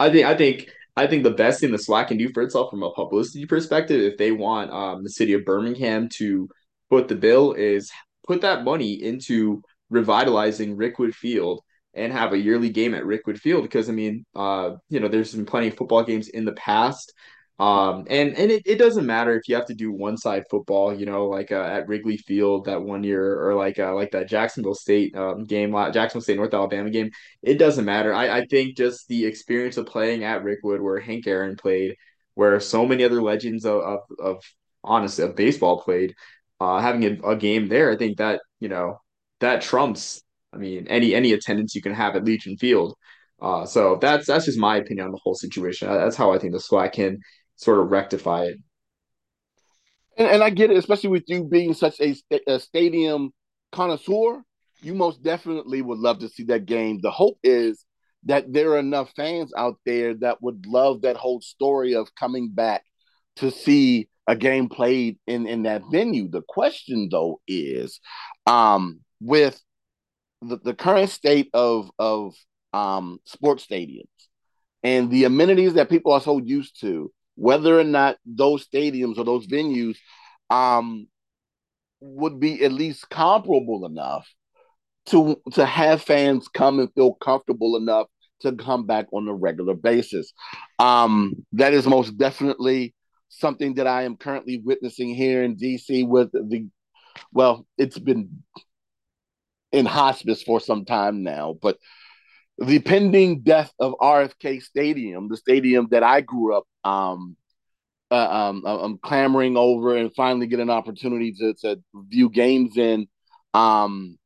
[0.00, 2.70] I think I think I think the best thing the SWAC can do for itself
[2.70, 6.48] from a publicity perspective, if they want um, the city of Birmingham to
[6.90, 7.92] put the bill, is
[8.26, 11.62] put that money into revitalizing Rickwood Field
[11.94, 15.34] and have a yearly game at Rickwood Field because I mean, uh, you know, there's
[15.34, 17.12] been plenty of football games in the past.
[17.58, 20.94] Um, and and it, it doesn't matter if you have to do one side football,
[20.94, 24.28] you know, like uh, at Wrigley Field that one year, or like uh, like that
[24.28, 27.10] Jacksonville State um, game, Jacksonville State North Alabama game.
[27.42, 28.12] It doesn't matter.
[28.12, 31.96] I, I think just the experience of playing at Rickwood, where Hank Aaron played,
[32.34, 34.44] where so many other legends of of, of
[34.84, 36.14] honestly of baseball played,
[36.60, 38.98] uh, having a, a game there, I think that you know
[39.40, 40.22] that trumps.
[40.52, 42.96] I mean, any any attendance you can have at Legion Field.
[43.40, 45.88] Uh, so that's that's just my opinion on the whole situation.
[45.88, 47.20] That's how I think the SWAC can
[47.56, 48.56] sort of rectify it.
[50.16, 52.16] And, and I get it, especially with you being such a,
[52.46, 53.32] a stadium
[53.72, 54.42] connoisseur.
[54.82, 57.00] You most definitely would love to see that game.
[57.02, 57.84] The hope is
[58.24, 62.50] that there are enough fans out there that would love that whole story of coming
[62.52, 62.82] back
[63.36, 66.28] to see a game played in in that venue.
[66.28, 68.00] The question though is,
[68.46, 69.60] um, with
[70.42, 72.34] the, the current state of of
[72.72, 74.04] um, sports stadiums
[74.82, 79.24] and the amenities that people are so used to, whether or not those stadiums or
[79.24, 79.96] those venues
[80.50, 81.06] um,
[82.00, 84.28] would be at least comparable enough
[85.06, 88.08] to to have fans come and feel comfortable enough
[88.40, 90.32] to come back on a regular basis.
[90.78, 92.94] Um, that is most definitely
[93.38, 96.68] something that I am currently witnessing here in DC with the
[97.32, 98.42] well, it's been
[99.72, 101.78] in hospice for some time now, but
[102.58, 107.36] the pending death of RFK Stadium, the stadium that I grew up um,
[108.10, 112.76] uh, um, uh, I'm clamoring over and finally get an opportunity to, to view games
[112.76, 113.08] in,
[113.52, 114.16] um,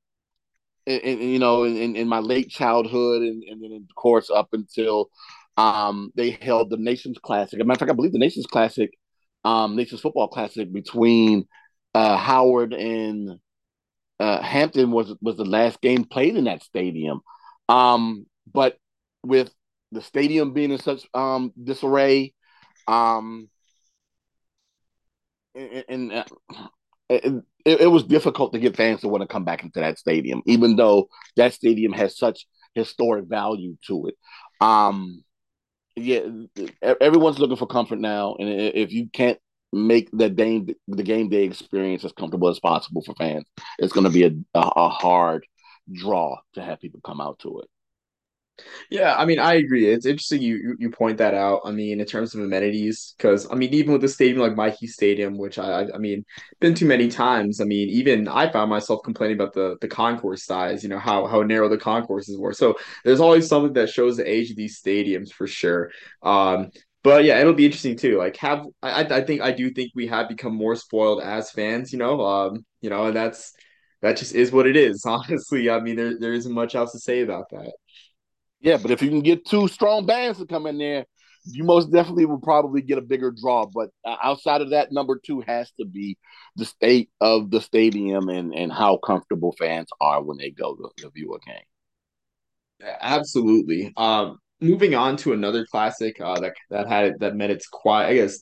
[0.86, 5.08] in you know, in, in my late childhood and, and then of course up until
[5.56, 7.58] um, they held the Nations Classic.
[7.58, 8.90] As a matter of fact, I believe the Nations Classic
[9.44, 11.46] um, Nations Football Classic between
[11.94, 13.38] uh, Howard and
[14.18, 17.20] uh, Hampton was was the last game played in that stadium.
[17.68, 18.76] Um, but
[19.24, 19.52] with
[19.92, 22.34] the stadium being in such um, disarray,
[22.86, 23.48] um,
[25.54, 26.24] and, and uh,
[27.08, 30.42] it, it, was difficult to get fans to want to come back into that stadium,
[30.46, 34.14] even though that stadium has such historic value to it.
[34.60, 35.24] Um,
[36.00, 36.20] yeah,
[37.00, 39.38] everyone's looking for comfort now, and if you can't
[39.72, 43.46] make the game the game day experience as comfortable as possible for fans,
[43.78, 45.46] it's going to be a, a, a hard
[45.92, 47.68] draw to have people come out to it.
[48.90, 49.86] Yeah, I mean, I agree.
[49.86, 51.62] It's interesting you you, point that out.
[51.64, 54.86] I mean, in terms of amenities, because I mean, even with the stadium like Michie
[54.88, 56.24] Stadium, which I I, I mean,
[56.60, 57.60] been too many times.
[57.60, 60.82] I mean, even I found myself complaining about the the concourse size.
[60.82, 62.52] You know how how narrow the concourses were.
[62.52, 65.90] So there's always something that shows the age of these stadiums for sure.
[66.22, 66.70] Um,
[67.02, 68.18] but yeah, it'll be interesting too.
[68.18, 71.92] Like, have I I think I do think we have become more spoiled as fans.
[71.92, 73.52] You know, um, you know, and that's
[74.02, 75.04] that just is what it is.
[75.06, 77.72] Honestly, I mean, there there isn't much else to say about that.
[78.60, 81.06] Yeah, but if you can get two strong bands to come in there,
[81.44, 83.66] you most definitely will probably get a bigger draw.
[83.66, 86.18] But uh, outside of that, number two has to be
[86.56, 90.90] the state of the stadium and, and how comfortable fans are when they go to,
[90.98, 91.64] to view a game.
[92.80, 93.92] Yeah, Absolutely.
[93.96, 98.14] Um, moving on to another classic uh, that that had that met its quiet, I
[98.14, 98.40] guess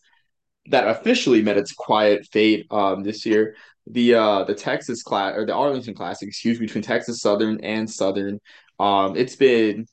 [0.66, 3.54] that officially met its quiet fate um, this year.
[3.86, 7.90] The uh, the Texas class or the Arlington Classic, excuse me, between Texas Southern and
[7.90, 8.38] Southern.
[8.78, 9.86] Um, it's been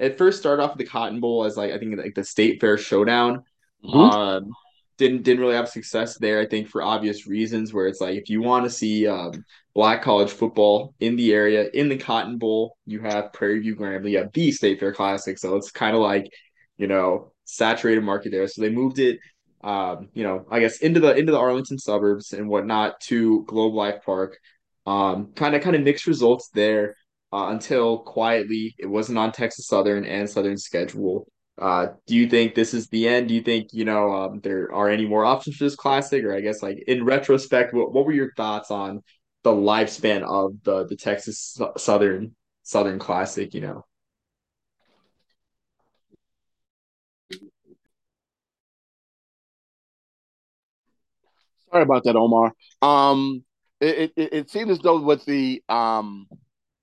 [0.00, 2.60] it first started off with the Cotton Bowl as like I think like the State
[2.60, 3.44] Fair showdown.
[3.84, 3.98] Mm-hmm.
[3.98, 4.50] Um,
[4.96, 6.40] didn't didn't really have success there.
[6.40, 10.02] I think for obvious reasons, where it's like if you want to see um, black
[10.02, 14.18] college football in the area in the Cotton Bowl, you have Prairie View Grambling, you
[14.18, 15.38] have the State Fair Classic.
[15.38, 16.30] So it's kind of like
[16.76, 18.46] you know saturated market there.
[18.48, 19.18] So they moved it,
[19.62, 23.74] um, you know, I guess into the into the Arlington suburbs and whatnot to Globe
[23.74, 24.38] Life Park.
[24.86, 26.96] Um, kind of kind of mixed results there
[27.32, 31.26] uh, until quietly it wasn't on Texas Southern and Southern schedule.
[31.60, 33.28] Uh, do you think this is the end?
[33.28, 36.34] Do you think you know um, there are any more options for this classic, or
[36.34, 39.02] I guess like in retrospect, what what were your thoughts on
[39.42, 43.52] the lifespan of the the Texas Southern Southern Classic?
[43.54, 43.84] You know.
[51.70, 52.52] Sorry about that, Omar.
[52.82, 53.44] Um,
[53.80, 56.26] it, it, it seemed as though with the um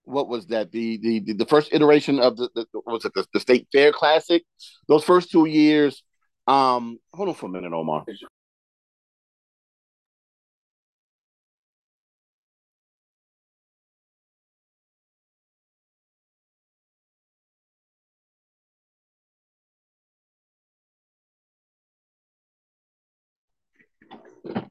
[0.08, 0.72] what was that?
[0.72, 4.44] The the the first iteration of the, the was it the, the state fair classic?
[4.88, 6.04] Those first two years
[6.48, 8.06] um hold on for a minute omar.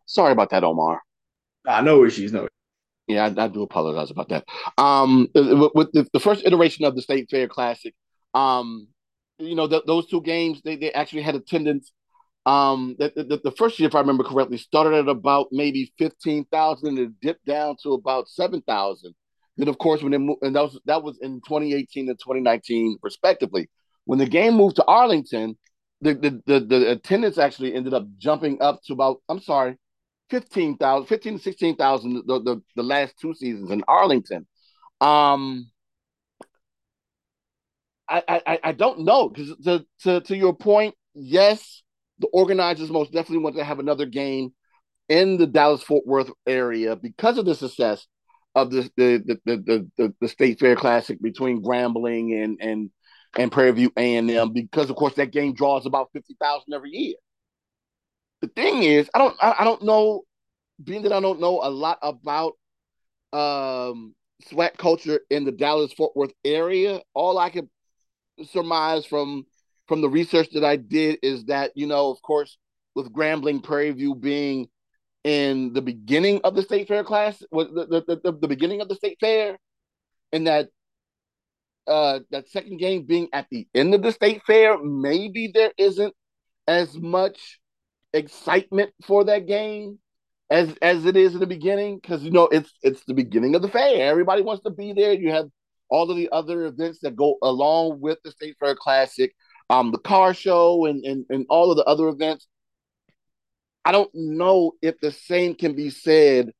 [0.06, 1.02] Sorry about that omar.
[1.66, 2.48] Uh, no issues no
[3.06, 4.44] yeah, I, I, do apologize about that.
[4.78, 7.94] Um, with the, the, first iteration of the State Fair Classic,
[8.34, 8.88] um,
[9.38, 11.92] you know, those two games they, they actually had attendance.
[12.46, 16.44] Um, the, the, the, first year, if I remember correctly, started at about maybe fifteen
[16.46, 19.14] thousand and it dipped down to about seven thousand.
[19.56, 22.98] Then, of course, when it moved, and that was that was in 2018 and 2019,
[23.02, 23.68] respectively.
[24.04, 25.56] When the game moved to Arlington,
[26.00, 29.76] the the, the, the attendance actually ended up jumping up to about I'm sorry,
[30.30, 34.46] 15,000, 15 to 16,000 the, the, the last two seasons in Arlington.
[35.00, 35.70] Um,
[38.08, 41.82] I, I, I don't know because to, to, to your point, yes,
[42.18, 44.52] the organizers most definitely want to have another game
[45.08, 48.06] in the Dallas Fort Worth area because of the success
[48.54, 52.90] of the the the the, the, the State Fair Classic between Grambling and and
[53.36, 56.72] and Prairie View A and M because of course that game draws about fifty thousand
[56.72, 57.14] every year
[58.40, 60.22] the thing is, I don't I, I don't know,
[60.82, 62.52] being that I don't know a lot about
[63.32, 64.14] um
[64.50, 67.00] SWAC culture in the Dallas Fort Worth area.
[67.14, 67.70] All I can
[68.44, 69.46] surmise from
[69.88, 72.58] from the research that I did is that you know, of course,
[72.94, 74.68] with Grambling Prairie View being
[75.24, 78.88] in the beginning of the state fair class, was the, the, the, the beginning of
[78.88, 79.58] the state fair,
[80.32, 80.68] and that
[81.86, 86.14] uh that second game being at the end of the state fair, maybe there isn't
[86.68, 87.58] as much
[88.16, 89.98] excitement for that game
[90.50, 93.62] as as it is in the beginning because you know it's it's the beginning of
[93.62, 94.08] the fair.
[94.10, 95.12] Everybody wants to be there.
[95.12, 95.48] You have
[95.88, 99.32] all of the other events that go along with the State Fair Classic,
[99.70, 102.46] um, the car show, and and and all of the other events.
[103.84, 106.50] I don't know if the same can be said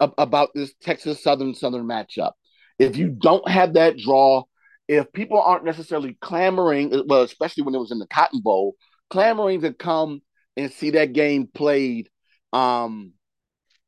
[0.00, 2.32] ab- about this Texas Southern Southern matchup.
[2.78, 4.44] If you don't have that draw,
[4.86, 8.74] if people aren't necessarily clamoring, well, especially when it was in the Cotton Bowl,
[9.10, 10.22] clamoring to come
[10.58, 12.10] and see that game played
[12.52, 13.12] um,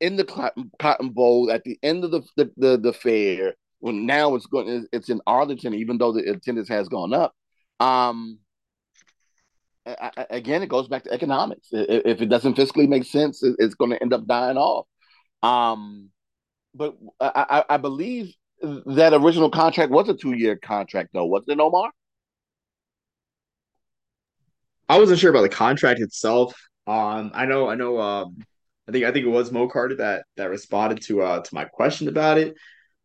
[0.00, 0.24] in the
[0.80, 3.54] Cotton Bowl at the end of the the, the, the fair.
[3.80, 7.34] When now it's going, it's in Arlington, even though the attendance has gone up.
[7.80, 8.38] Um,
[9.86, 11.68] I, again, it goes back to economics.
[11.72, 14.86] If it doesn't fiscally make sense, it's going to end up dying off.
[15.42, 16.10] Um,
[16.74, 21.90] but I, I, believe that original contract was a two-year contract, though, wasn't it, Omar?
[24.90, 26.52] I wasn't sure about the contract itself.
[26.84, 28.00] Um, I know, I know.
[28.00, 28.38] Um,
[28.88, 31.64] I think I think it was Mo Carter that that responded to uh to my
[31.64, 32.56] question about it.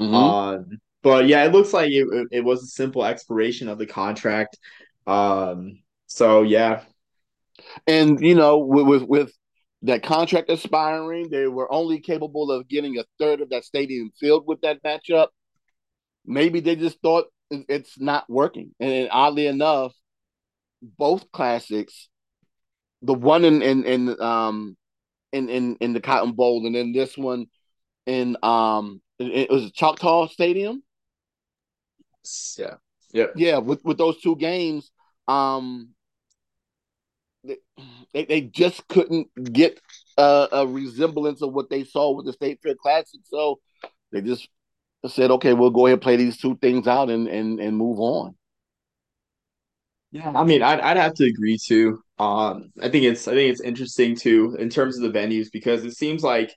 [0.01, 0.15] Mm-hmm.
[0.15, 4.57] Um, but yeah, it looks like it, it was a simple expiration of the contract.
[5.05, 6.81] Um, so yeah,
[7.85, 9.33] and you know, with, with with
[9.83, 14.47] that contract expiring, they were only capable of getting a third of that stadium filled
[14.47, 15.27] with that matchup.
[16.25, 19.93] Maybe they just thought it's not working, and oddly enough,
[20.81, 22.09] both classics,
[23.01, 24.77] the one in in, in um
[25.31, 27.47] in, in in the Cotton Bowl, and then this one
[28.05, 30.83] in um it, was Choctaw Stadium.
[32.57, 32.75] Yeah.
[33.13, 33.27] Yeah.
[33.35, 33.57] Yeah.
[33.59, 34.91] With with those two games,
[35.27, 35.89] um,
[38.13, 39.79] they they just couldn't get
[40.17, 43.59] a, a resemblance of what they saw with the State Fair Classic, so
[44.11, 44.47] they just
[45.07, 47.99] said, "Okay, we'll go ahead and play these two things out and and and move
[47.99, 48.35] on."
[50.15, 51.99] Yeah, I mean, I'd I'd have to agree too.
[52.19, 55.83] Um, I think it's I think it's interesting too in terms of the venues because
[55.83, 56.55] it seems like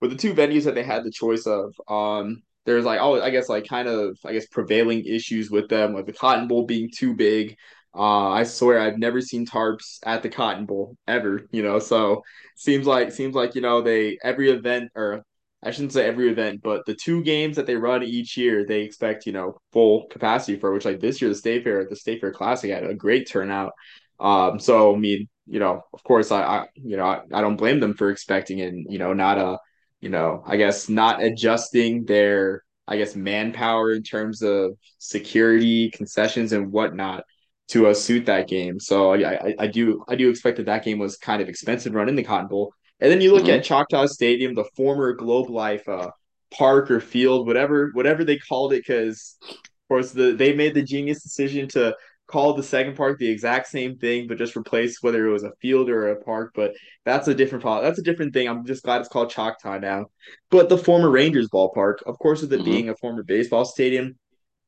[0.00, 3.30] with the two venues that they had the choice of, um, there's like oh I
[3.30, 6.90] guess like kind of I guess prevailing issues with them, like the Cotton Bowl being
[6.96, 7.56] too big.
[7.94, 11.78] Uh, I swear I've never seen tarps at the Cotton Bowl ever, you know.
[11.80, 12.22] So
[12.56, 15.24] seems like seems like you know they every event or
[15.64, 18.82] I shouldn't say every event, but the two games that they run each year, they
[18.82, 20.72] expect you know full capacity for.
[20.72, 23.72] Which like this year, the State Fair, the State Fair Classic had a great turnout.
[24.20, 27.56] Um, so I mean, you know, of course, I, I you know I, I don't
[27.56, 28.60] blame them for expecting.
[28.60, 29.58] And, you know, not a
[30.00, 36.52] you know, I guess not adjusting their, I guess, manpower in terms of security, concessions,
[36.52, 37.24] and whatnot
[37.68, 38.78] to uh, suit that game.
[38.78, 41.94] So I, I, I do I do expect that that game was kind of expensive
[41.94, 42.74] run in the Cotton Bowl.
[43.00, 43.58] And then you look mm-hmm.
[43.58, 46.10] at Choctaw Stadium, the former Globe Life uh,
[46.52, 49.56] park or field, whatever whatever they called it, because of
[49.88, 51.94] course the they made the genius decision to
[52.26, 55.52] call the second park the exact same thing, but just replace whether it was a
[55.60, 56.52] field or a park.
[56.54, 56.72] But
[57.04, 57.64] that's a different.
[57.64, 58.48] That's a different thing.
[58.48, 60.06] I'm just glad it's called Choctaw now.
[60.50, 62.64] But the former Rangers ballpark, of course, with it mm-hmm.
[62.64, 64.16] being a former baseball stadium,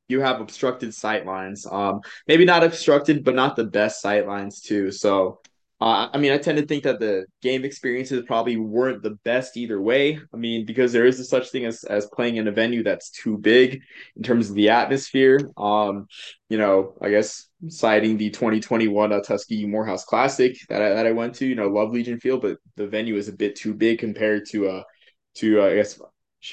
[0.09, 1.67] you have obstructed sight lines.
[1.71, 4.91] Um, maybe not obstructed, but not the best sight lines too.
[4.91, 5.41] So
[5.79, 9.59] uh, I mean, I tend to think that the game experiences probably weren't the best
[9.59, 10.19] either way.
[10.33, 13.37] I mean, because there is such thing as, as playing in a venue that's too
[13.37, 13.83] big
[14.17, 15.39] in terms of the atmosphere.
[15.59, 16.07] Um,
[16.49, 21.13] you know, I guess citing the 2021 uh, Tuskegee Morehouse Classic that I, that I
[21.13, 23.99] went to, you know, love Legion Field, but the venue is a bit too big
[23.99, 24.83] compared to uh
[25.37, 26.01] to uh, I guess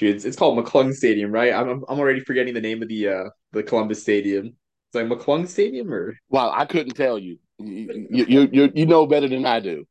[0.01, 1.53] it's, it's called McClung Stadium, right?
[1.53, 4.47] I'm I'm already forgetting the name of the uh the Columbus Stadium.
[4.47, 7.37] It's like McClung Stadium or Well, I couldn't tell you.
[7.59, 9.85] You you you, you know better than I do.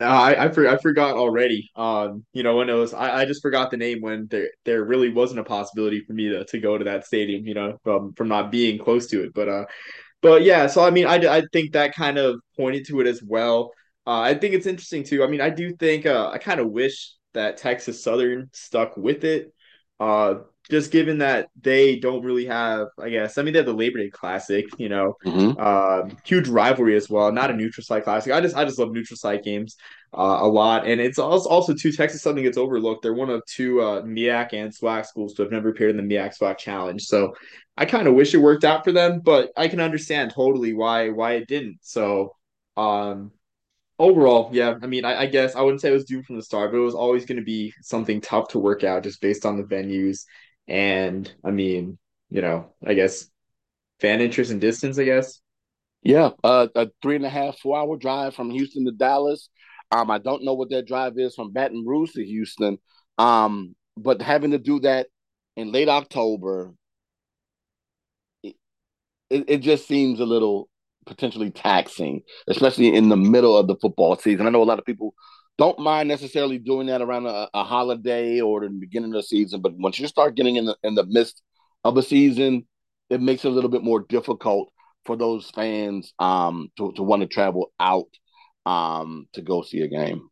[0.00, 1.68] Uh, I I, for, I forgot already.
[1.76, 4.84] Um, you know when it was I, I just forgot the name when there there
[4.84, 7.46] really wasn't a possibility for me to, to go to that stadium.
[7.46, 9.34] You know from from not being close to it.
[9.34, 9.64] But uh,
[10.22, 10.66] but yeah.
[10.68, 13.72] So I mean I I think that kind of pointed to it as well.
[14.06, 15.24] Uh, I think it's interesting too.
[15.24, 19.24] I mean I do think uh, I kind of wish that Texas Southern stuck with
[19.24, 19.52] it.
[20.00, 20.36] Uh,
[20.70, 23.98] just given that they don't really have, I guess, I mean, they have the Labor
[23.98, 25.58] Day Classic, you know, mm-hmm.
[25.58, 27.32] uh, huge rivalry as well.
[27.32, 28.32] Not a neutral site classic.
[28.32, 29.76] I just, I just love neutral site games
[30.12, 33.02] uh, a lot, and it's also, also too Texas something gets overlooked.
[33.02, 36.14] They're one of two uh, MEAC and SWAC schools to have never appeared in the
[36.14, 37.02] MEAC SWAC Challenge.
[37.02, 37.34] So
[37.76, 41.10] I kind of wish it worked out for them, but I can understand totally why
[41.10, 41.78] why it didn't.
[41.80, 42.34] So
[42.76, 43.32] um,
[43.98, 46.42] overall, yeah, I mean, I, I, guess I wouldn't say it was due from the
[46.42, 49.44] start, but it was always going to be something tough to work out just based
[49.44, 50.24] on the venues
[50.68, 51.98] and I mean,
[52.30, 53.28] you know, I guess
[54.00, 55.40] fan interest and distance, I guess.
[56.02, 59.48] Yeah, uh, a three and a half, four hour drive from Houston to Dallas.
[59.90, 62.78] Um, I don't know what that drive is from Baton Rouge to Houston.
[63.16, 65.08] Um, but having to do that
[65.56, 66.74] in late October,
[68.42, 68.54] it,
[69.30, 70.68] it just seems a little
[71.06, 74.46] potentially taxing, especially in the middle of the football season.
[74.46, 75.14] I know a lot of people
[75.58, 79.60] don't mind necessarily doing that around a, a holiday or the beginning of the season,
[79.60, 81.42] but once you start getting in the in the midst
[81.84, 82.66] of a season,
[83.10, 84.72] it makes it a little bit more difficult
[85.04, 88.08] for those fans um, to to want to travel out
[88.66, 90.28] um, to go see a game.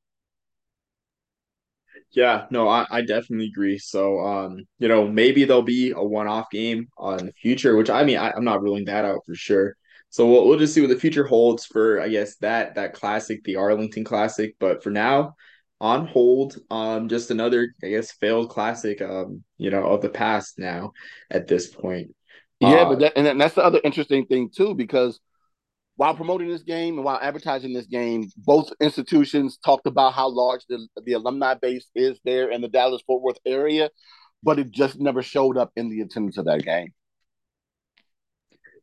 [2.13, 3.79] Yeah, no, I, I definitely agree.
[3.79, 7.91] So, um, you know, maybe there'll be a one-off game uh, in the future, which
[7.91, 9.77] I mean, I, I'm not ruling that out for sure.
[10.11, 13.45] So we'll, we'll just see what the future holds for I guess that that classic,
[13.45, 14.55] the Arlington Classic.
[14.59, 15.35] But for now,
[15.81, 16.57] on hold.
[16.71, 19.03] Um, just another I guess failed classic.
[19.03, 20.93] Um, you know of the past now
[21.31, 22.15] at this point.
[22.61, 25.21] Yeah, uh, but that, and that's the other interesting thing too because
[25.97, 30.61] while promoting this game and while advertising this game, both institutions talked about how large
[30.69, 33.89] the, the alumni base is there in the Dallas Fort Worth area,
[34.43, 36.93] but it just never showed up in the attendance of that game.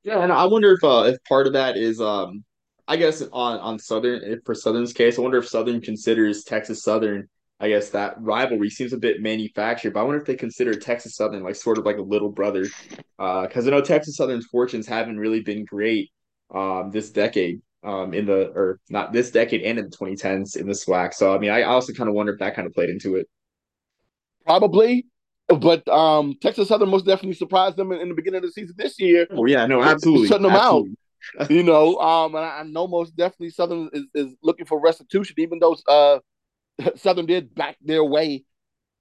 [0.04, 2.44] Yeah, and I wonder if uh, if part of that is um
[2.88, 7.30] I guess on on Southern for Southern's case, I wonder if Southern considers Texas Southern
[7.60, 9.94] I guess that rivalry seems a bit manufactured.
[9.94, 12.64] But I wonder if they consider Texas Southern like sort of like a little brother,
[13.18, 16.12] because uh, I know Texas Southern's fortunes haven't really been great
[16.54, 17.62] um, this decade.
[17.86, 21.14] Um, in the or not this decade and in the 2010s in the SWAC.
[21.14, 23.28] So I mean, I also kind of wonder if that kind of played into it.
[24.46, 25.06] Probably,
[25.56, 28.76] but um, Texas Southern most definitely surprised them in, in, the beginning of the season
[28.78, 29.28] this year.
[29.32, 30.96] Oh yeah, no, absolutely, shutting them absolutely.
[31.40, 31.52] out.
[31.52, 35.36] you know, um, and I, I, know most definitely Southern is, is looking for restitution,
[35.40, 36.20] even though uh,
[36.96, 38.44] Southern did back their way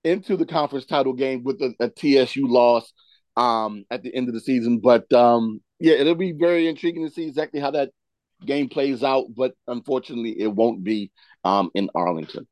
[0.04, 2.92] into the conference title game with a, a TSU loss
[3.36, 4.78] um, at the end of the season.
[4.78, 7.90] But um, yeah, it'll be very intriguing to see exactly how that
[8.44, 9.26] game plays out.
[9.34, 11.10] But unfortunately, it won't be
[11.44, 12.46] um, in Arlington.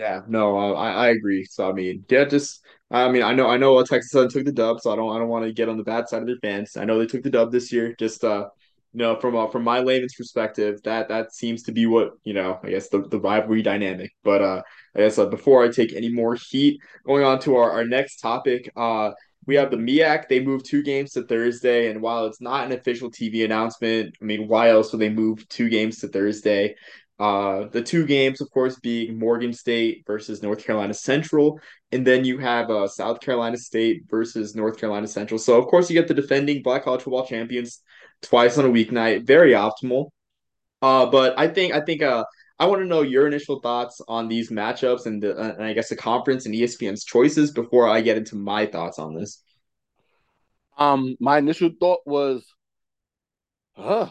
[0.00, 1.44] Yeah, no, uh, I I agree.
[1.44, 4.52] So I mean, yeah, just I mean, I know I know Texas Southern took the
[4.52, 6.36] dub, so I don't I don't want to get on the bad side of their
[6.42, 6.76] fans.
[6.76, 7.94] I know they took the dub this year.
[7.98, 8.48] Just uh,
[8.94, 12.32] you know, from uh, from my layman's perspective, that that seems to be what you
[12.32, 12.58] know.
[12.62, 14.12] I guess the, the rivalry dynamic.
[14.24, 14.62] But uh,
[14.96, 18.20] I guess uh, before I take any more heat, going on to our, our next
[18.20, 19.10] topic, uh,
[19.46, 20.28] we have the MEAC.
[20.28, 24.24] They moved two games to Thursday, and while it's not an official TV announcement, I
[24.24, 26.74] mean, why else would they move two games to Thursday?
[27.20, 31.60] Uh, the two games, of course, being Morgan State versus North Carolina Central,
[31.92, 35.38] and then you have uh, South Carolina State versus North Carolina Central.
[35.38, 37.82] So, of course, you get the defending Black College Football champions
[38.22, 39.26] twice on a weeknight.
[39.26, 40.08] Very optimal.
[40.80, 42.24] Uh, but I think I think uh,
[42.58, 45.74] I want to know your initial thoughts on these matchups and, the, uh, and I
[45.74, 49.42] guess the conference and ESPN's choices before I get into my thoughts on this.
[50.78, 52.46] Um, my initial thought was,
[53.76, 54.08] huh.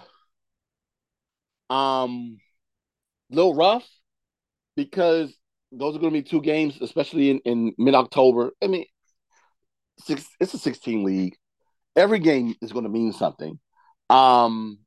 [1.72, 2.38] Um,
[3.30, 3.88] little rough
[4.76, 5.34] because
[5.72, 8.52] those are going to be two games, especially in, in mid October.
[8.64, 8.86] I mean,
[10.00, 11.36] six, it's a 16 league.
[11.96, 13.60] Every game is going to mean something.
[14.10, 14.80] Um,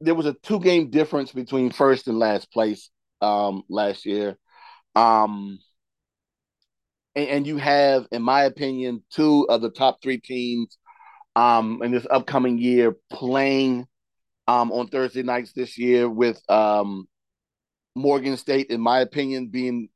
[0.00, 2.90] there was a two game difference between first and last place
[3.20, 4.36] um, last year.
[4.96, 5.58] Um,
[7.14, 10.78] and, and, you have, in my opinion, two of the top three teams
[11.36, 13.86] um, in this upcoming year playing
[14.48, 17.06] um, on Thursday nights this year with um,
[17.94, 19.88] Morgan State, in my opinion, being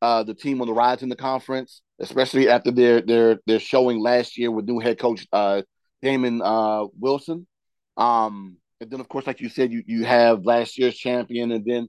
[0.00, 4.00] uh, the team on the rise in the conference, especially after their their their showing
[4.00, 5.62] last year with new head coach uh,
[6.02, 7.46] Damon uh, Wilson.
[7.96, 11.64] Um, and then, of course, like you said, you you have last year's champion, and
[11.64, 11.88] then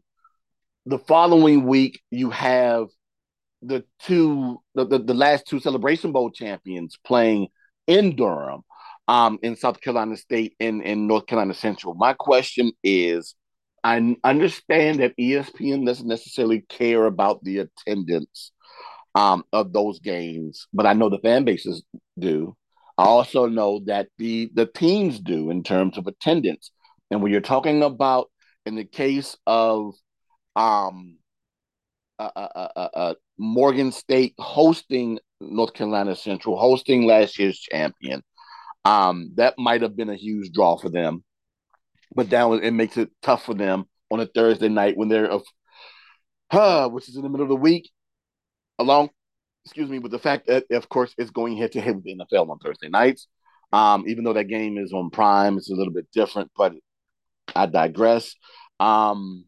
[0.86, 2.88] the following week you have
[3.62, 7.48] the two the, the, the last two Celebration Bowl champions playing
[7.88, 8.62] in Durham,
[9.08, 11.96] um, in South Carolina State and in North Carolina Central.
[11.96, 13.36] My question is
[13.84, 18.52] I understand that ESPN doesn't necessarily care about the attendance
[19.14, 21.84] um, of those games, but I know the fan bases
[22.18, 22.56] do.
[22.98, 26.72] I also know that the the teams do in terms of attendance.
[27.12, 28.30] And when you're talking about,
[28.66, 29.94] in the case of
[30.56, 31.18] um,
[32.20, 38.24] uh, uh, uh, uh Morgan State hosting North Carolina Central, hosting last year's champion,
[38.86, 41.24] um, that might have been a huge draw for them
[42.16, 45.44] but now it makes it tough for them on a Thursday night when they're of,
[46.52, 47.90] huh, which is in the middle of the week,
[48.80, 49.10] along,
[49.66, 52.16] excuse me, with the fact that of course it's going head to head with the
[52.16, 53.28] NFL on Thursday nights.
[53.72, 56.74] Um, even though that game is on Prime, it's a little bit different, but
[57.56, 58.36] I digress.
[58.80, 59.46] Um,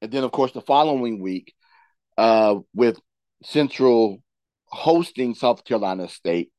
[0.00, 1.52] and then of course the following week,
[2.16, 2.98] uh, with
[3.42, 4.22] Central
[4.66, 6.50] hosting South Carolina State,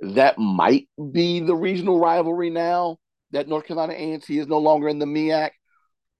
[0.00, 2.98] that might be the regional rivalry now
[3.34, 5.50] that North Carolina A&T is no longer in the MEAC,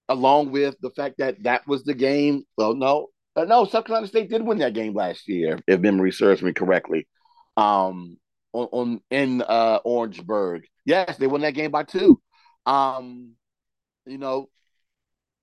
[0.08, 2.42] along with the fact that that was the game.
[2.58, 6.12] Well, no, uh, no, South Carolina State did win that game last year, if memory
[6.12, 7.06] serves me correctly.
[7.56, 8.18] Um,
[8.52, 12.20] on, on in uh, Orangeburg, yes, they won that game by two.
[12.66, 13.32] Um,
[14.06, 14.48] you know,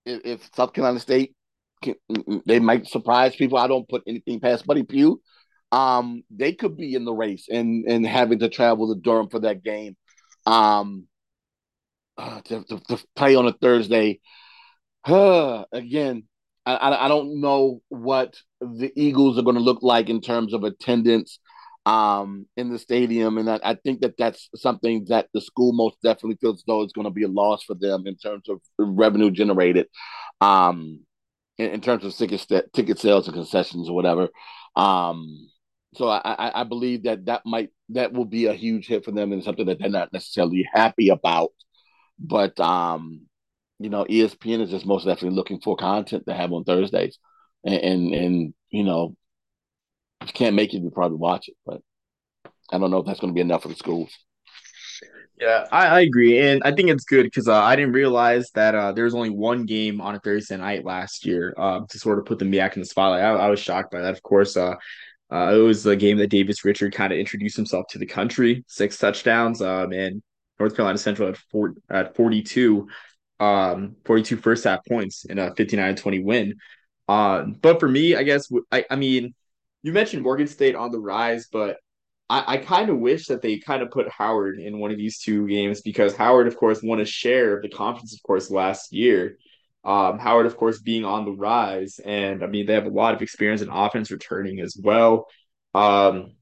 [0.05, 1.35] if, if South Carolina State,
[1.81, 1.95] can,
[2.45, 3.57] they might surprise people.
[3.57, 5.19] I don't put anything past Buddy Pough.
[5.71, 9.39] Um, they could be in the race and and having to travel to Durham for
[9.39, 9.95] that game.
[10.45, 11.07] Um,
[12.21, 14.19] uh, to, to, to, play on a Thursday.
[15.05, 16.23] Again,
[16.65, 20.63] I, I don't know what the Eagles are going to look like in terms of
[20.63, 21.39] attendance
[21.87, 25.97] um, in the stadium, and I, I, think that that's something that the school most
[26.03, 29.31] definitely feels though is going to be a loss for them in terms of revenue
[29.31, 29.87] generated,
[30.41, 30.99] um,
[31.57, 32.45] in, in terms of ticket
[32.75, 34.29] ticket sales and concessions or whatever.
[34.75, 35.49] Um,
[35.95, 39.31] so I, I believe that that might that will be a huge hit for them
[39.31, 41.49] and something that they're not necessarily happy about
[42.21, 43.21] but um,
[43.79, 47.17] you know, ESPN is just most definitely looking for content to have on Thursdays,
[47.63, 49.15] and and, and you know,
[50.21, 51.55] if you can't make it, you probably watch it.
[51.65, 51.81] But
[52.71, 54.11] I don't know if that's going to be enough for the schools.
[55.39, 58.75] Yeah, I, I agree, and I think it's good because uh, I didn't realize that
[58.75, 62.19] uh, there was only one game on a Thursday night last year uh, to sort
[62.19, 63.23] of put the back in the spotlight.
[63.23, 64.13] I, I was shocked by that.
[64.13, 64.75] Of course, uh,
[65.31, 68.63] uh, it was the game that Davius Richard kind of introduced himself to the country.
[68.67, 70.21] Six touchdowns, um, and
[70.61, 72.87] North Carolina Central at four at 42,
[73.39, 76.55] um, 42 first half points in a 59-20 win.
[77.07, 79.33] Uh, but for me, I guess I, I mean,
[79.81, 81.77] you mentioned Morgan State on the rise, but
[82.29, 85.19] I, I kind of wish that they kind of put Howard in one of these
[85.19, 88.93] two games because Howard, of course, won a share of the conference, of course, last
[88.93, 89.37] year.
[89.83, 93.15] Um, Howard, of course, being on the rise, and I mean they have a lot
[93.15, 95.25] of experience in offense returning as well.
[95.73, 96.33] Um,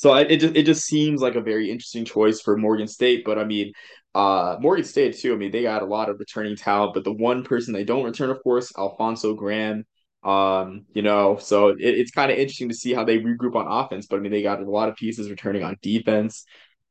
[0.00, 3.22] so it just it just seems like a very interesting choice for Morgan State.
[3.22, 3.74] But I mean,
[4.14, 5.34] uh, Morgan State too.
[5.34, 8.04] I mean, they got a lot of returning talent, but the one person they don't
[8.04, 9.84] return, of course, Alfonso Graham.
[10.22, 13.66] Um, you know, so it, it's kind of interesting to see how they regroup on
[13.70, 14.06] offense.
[14.06, 16.46] But I mean, they got a lot of pieces returning on defense.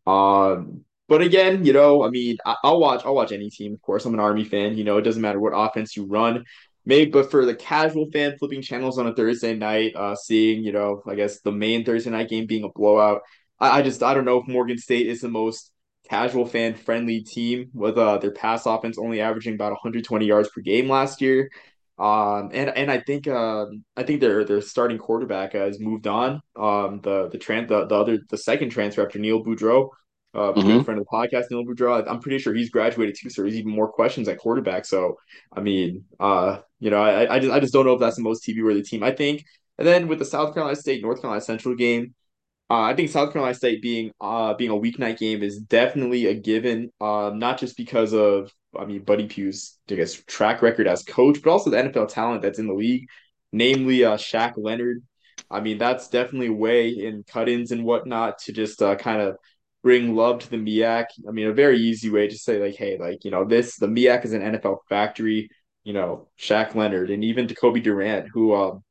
[0.06, 3.02] Um, but again, you know, I mean, I, will watch.
[3.06, 3.74] I'll watch any team.
[3.74, 4.78] Of course, I'm an Army fan.
[4.78, 6.44] You know, it doesn't matter what offense you run.
[6.90, 10.72] Maybe, but for the casual fan flipping channels on a Thursday night, uh, seeing you
[10.72, 13.22] know, I guess the main Thursday night game being a blowout.
[13.60, 15.72] I, I just I don't know if Morgan State is the most
[16.10, 20.62] casual fan friendly team with uh their pass offense only averaging about 120 yards per
[20.62, 21.52] game last year.
[22.00, 26.42] Um, and and I think um, I think their their starting quarterback has moved on.
[26.56, 29.90] Um, the the trans the, the other the second transfer after Neil Boudreau,
[30.34, 30.68] uh, mm-hmm.
[30.68, 32.06] good friend of the podcast, Neil Boudreau.
[32.08, 34.86] I'm pretty sure he's graduated too, so there's even more questions at quarterback.
[34.86, 35.18] So
[35.52, 38.22] I mean, uh, you know, I I just I just don't know if that's the
[38.22, 39.04] most TV worthy team.
[39.04, 39.46] I think,
[39.78, 42.14] and then with the South Carolina State North Carolina Central game,
[42.70, 46.36] uh, I think South Carolina State being uh being a weeknight game is definitely a
[46.36, 46.92] given.
[47.02, 51.42] Um, not just because of I mean Buddy Pough's I guess track record as coach,
[51.44, 53.08] but also the NFL talent that's in the league,
[53.52, 55.02] namely uh Shaq Leonard.
[55.50, 59.38] I mean that's definitely a way in cut-ins and whatnot to just uh, kind of
[59.84, 61.06] bring love to the MEAC.
[61.28, 63.88] I mean a very easy way to say like, hey, like you know this the
[63.88, 65.50] MEAC is an NFL factory.
[65.84, 68.84] You know Shaq Leonard and even Decobie Durant, who um,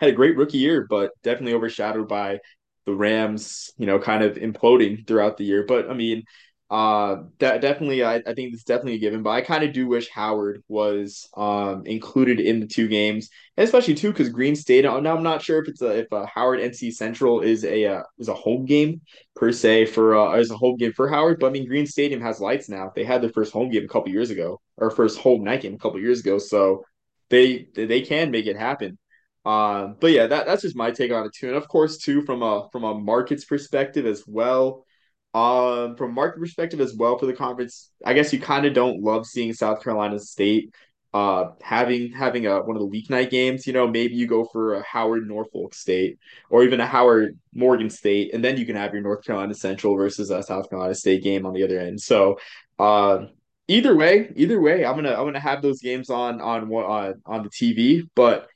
[0.00, 2.38] had a great rookie year, but definitely overshadowed by
[2.86, 5.64] the Rams, you know, kind of imploding throughout the year.
[5.66, 6.22] But I mean,
[6.70, 9.22] uh, that definitely, I, I think it's definitely a given.
[9.22, 13.64] But I kind of do wish Howard was um included in the two games, and
[13.64, 14.84] especially too because Green State.
[14.84, 18.02] Now I'm not sure if it's a if a Howard NC Central is a uh,
[18.18, 19.00] is a home game
[19.34, 21.40] per se for uh as a home game for Howard.
[21.40, 22.92] But I mean, Greene Stadium has lights now.
[22.94, 25.74] They had their first home game a couple years ago, or first home night game
[25.74, 26.84] a couple years ago, so
[27.30, 28.98] they they can make it happen.
[29.44, 31.48] Um, but yeah, that, that's just my take on it too.
[31.48, 34.84] And of course, too, from a from a markets perspective as well.
[35.38, 39.02] Um, from market perspective as well for the conference, I guess you kind of don't
[39.02, 40.74] love seeing South Carolina State
[41.14, 43.66] uh having having a one of the weeknight games.
[43.66, 46.18] You know, maybe you go for a Howard Norfolk State
[46.50, 49.96] or even a Howard Morgan State, and then you can have your North Carolina Central
[49.96, 52.00] versus a South Carolina State game on the other end.
[52.00, 52.38] So,
[52.78, 53.26] uh,
[53.68, 57.42] either way, either way, I'm gonna I'm gonna have those games on on on on
[57.42, 58.48] the TV, but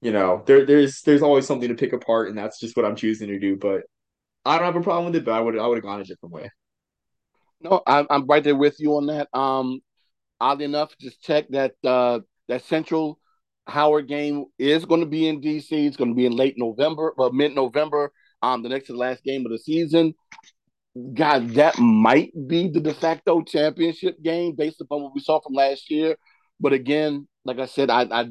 [0.00, 2.96] you know, there there's there's always something to pick apart, and that's just what I'm
[2.96, 3.56] choosing to do.
[3.56, 3.82] But
[4.48, 6.04] I don't have a problem with it, but I would I would have gone a
[6.04, 6.50] different way.
[7.60, 9.28] No, I'm I'm right there with you on that.
[9.36, 9.80] Um,
[10.40, 13.18] oddly enough, just check that uh that Central
[13.66, 15.70] Howard game is going to be in DC.
[15.70, 18.10] It's going to be in late November, well, mid November.
[18.40, 20.14] Um, the next to the last game of the season.
[21.12, 25.52] God, that might be the de facto championship game based upon what we saw from
[25.52, 26.16] last year.
[26.58, 28.28] But again, like I said, I, I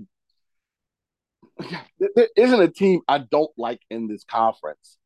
[2.16, 4.98] there isn't a team I don't like in this conference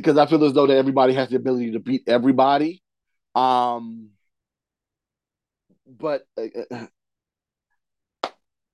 [0.00, 2.82] because I feel as though that everybody has the ability to beat everybody.
[3.34, 4.10] Um,
[5.86, 6.86] but uh,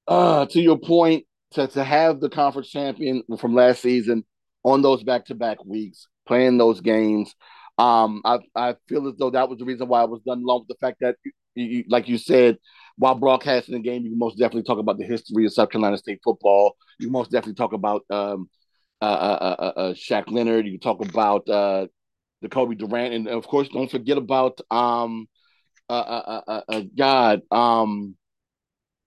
[0.06, 4.24] uh, to your point, to, to have the conference champion from last season
[4.64, 7.34] on those back to back weeks, playing those games,
[7.78, 10.60] um, I, I feel as though that was the reason why it was done, along
[10.60, 12.58] with the fact that, you, you, like you said,
[12.96, 16.20] while broadcasting the game, you most definitely talk about the history of South Carolina State
[16.22, 16.76] football.
[16.98, 18.48] You most definitely talk about um,
[19.02, 20.66] uh, uh, uh, uh, Shaq Leonard.
[20.66, 21.86] You can talk about uh,
[22.42, 25.28] Decobie Durant, and of course, don't forget about um,
[25.88, 27.42] uh, uh, uh, uh, God.
[27.50, 28.16] Um,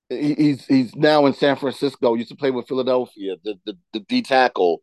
[0.09, 2.13] he's he's now in San Francisco.
[2.15, 3.35] Used to play with Philadelphia.
[3.43, 4.81] The the, the D tackle.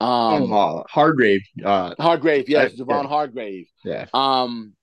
[0.00, 1.42] Um, oh, Hargrave.
[1.64, 3.08] Uh, Hargrave, yes, Javon yeah.
[3.08, 3.66] Hargrave.
[3.84, 4.06] Yeah.
[4.12, 4.74] Um,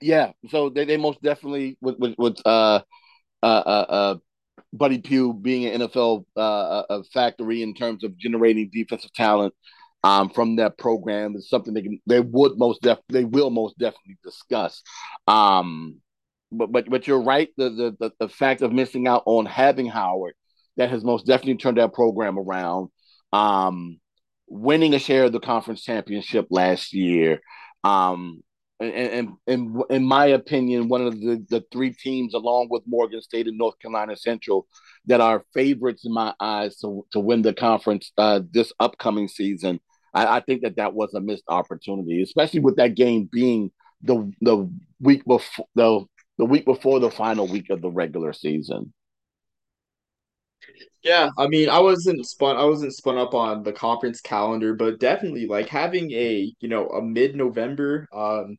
[0.00, 2.80] yeah, so they, they most definitely with with, with uh,
[3.42, 4.16] uh, uh, uh,
[4.72, 9.54] Buddy Pough being an NFL uh, a factory in terms of generating defensive talent
[10.04, 13.78] um, from that program is something they can they would most def they will most
[13.78, 14.82] definitely discuss.
[15.26, 16.00] Um,
[16.52, 17.48] but but but you're right.
[17.56, 20.34] The, the the the fact of missing out on having Howard
[20.76, 22.90] that has most definitely turned that program around.
[23.32, 23.98] Um,
[24.46, 27.40] winning a share of the conference championship last year.
[27.82, 28.42] Um,
[28.80, 33.46] and in in my opinion, one of the, the three teams, along with Morgan State
[33.46, 34.66] and North Carolina Central,
[35.06, 39.80] that are favorites in my eyes to to win the conference uh, this upcoming season.
[40.12, 43.70] I, I think that that was a missed opportunity, especially with that game being
[44.02, 44.70] the the
[45.00, 46.04] week before the
[46.38, 48.92] the week before the final week of the regular season.
[51.02, 54.98] Yeah, I mean, I wasn't spun I wasn't spun up on the conference calendar, but
[54.98, 58.56] definitely like having a, you know, a mid-November um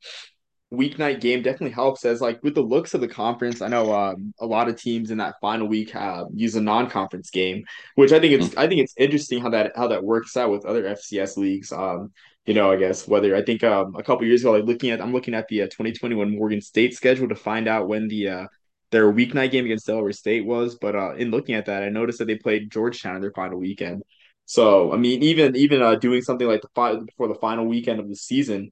[0.73, 4.33] weeknight game definitely helps as like with the looks of the conference i know um,
[4.41, 7.63] a lot of teams in that final week have use a non-conference game
[7.95, 10.65] which i think it's i think it's interesting how that how that works out with
[10.65, 12.11] other fcs leagues um
[12.45, 14.99] you know i guess whether i think um a couple years ago like looking at
[15.01, 18.45] i'm looking at the uh, 2021 morgan state schedule to find out when the uh
[18.91, 22.19] their weeknight game against delaware state was but uh in looking at that i noticed
[22.19, 24.03] that they played georgetown in their final weekend
[24.45, 27.99] so i mean even even uh doing something like the five before the final weekend
[27.99, 28.71] of the season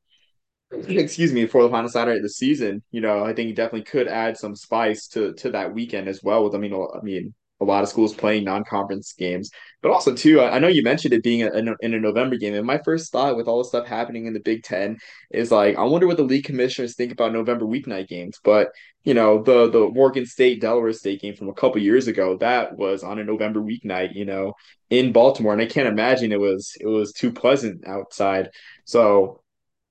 [0.71, 3.83] excuse me, for the final Saturday of the season, you know, I think he definitely
[3.83, 6.43] could add some spice to to that weekend as well.
[6.43, 9.49] With I mean, I mean, a lot of schools playing non-conference games,
[9.81, 12.65] but also too, I know you mentioned it being a, in a November game, and
[12.65, 14.97] my first thought with all the stuff happening in the Big Ten
[15.31, 18.39] is like, I wonder what the league commissioners think about November weeknight games.
[18.43, 18.69] But
[19.03, 22.75] you know, the the Morgan State Delaware State game from a couple years ago that
[22.75, 24.53] was on a November weeknight, you know,
[24.89, 28.49] in Baltimore, and I can't imagine it was it was too pleasant outside.
[28.83, 29.41] So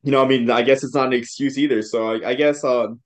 [0.03, 1.81] you know, I mean, I guess it's not an excuse either.
[1.81, 3.01] So I, I guess um,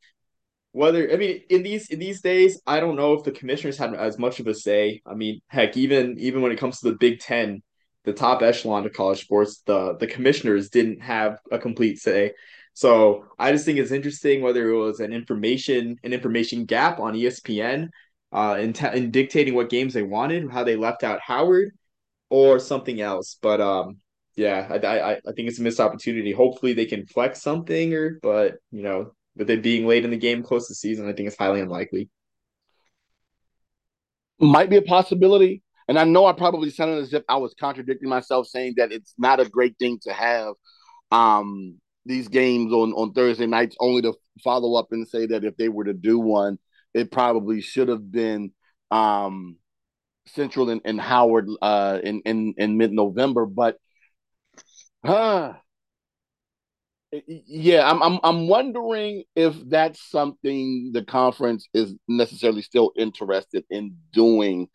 [0.72, 3.94] whether I mean in these in these days, I don't know if the commissioners had
[3.94, 5.02] as much of a say.
[5.06, 7.62] I mean, heck, even even when it comes to the Big Ten,
[8.04, 12.32] the top echelon of college sports, the the commissioners didn't have a complete say.
[12.74, 17.14] So I just think it's interesting whether it was an information an information gap on
[17.14, 17.88] ESPN,
[18.32, 21.72] uh, in, t- in dictating what games they wanted, how they left out Howard,
[22.30, 23.38] or something else.
[23.42, 23.98] But um,
[24.36, 26.32] yeah, I, I I think it's a missed opportunity.
[26.32, 30.16] Hopefully they can flex something, or but you know, with it being late in the
[30.16, 32.10] game, close to season, I think it's highly unlikely.
[34.40, 38.08] Might be a possibility, and I know I probably sounded as if I was contradicting
[38.08, 40.54] myself, saying that it's not a great thing to have
[41.10, 44.14] um, these games on on Thursday nights, only to
[44.44, 46.58] follow up and say that if they were to do one,
[46.94, 48.52] it probably should have been
[48.90, 49.56] um,
[50.26, 53.76] Central and, and Howard uh, in in in mid November, but
[55.04, 55.54] Huh.
[57.26, 63.96] Yeah, I'm I'm I'm wondering if that's something the conference is necessarily still interested in
[64.12, 64.68] doing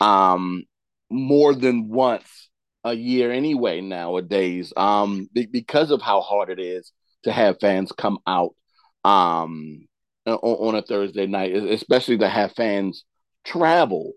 [0.00, 0.64] um
[1.10, 2.50] more than once
[2.84, 7.90] a year anyway nowadays um be- because of how hard it is to have fans
[7.90, 8.54] come out
[9.04, 9.86] um
[10.26, 13.04] on, on a Thursday night especially to have fans
[13.44, 14.12] travel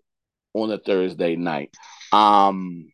[0.53, 1.73] on a Thursday night.
[2.11, 2.91] Um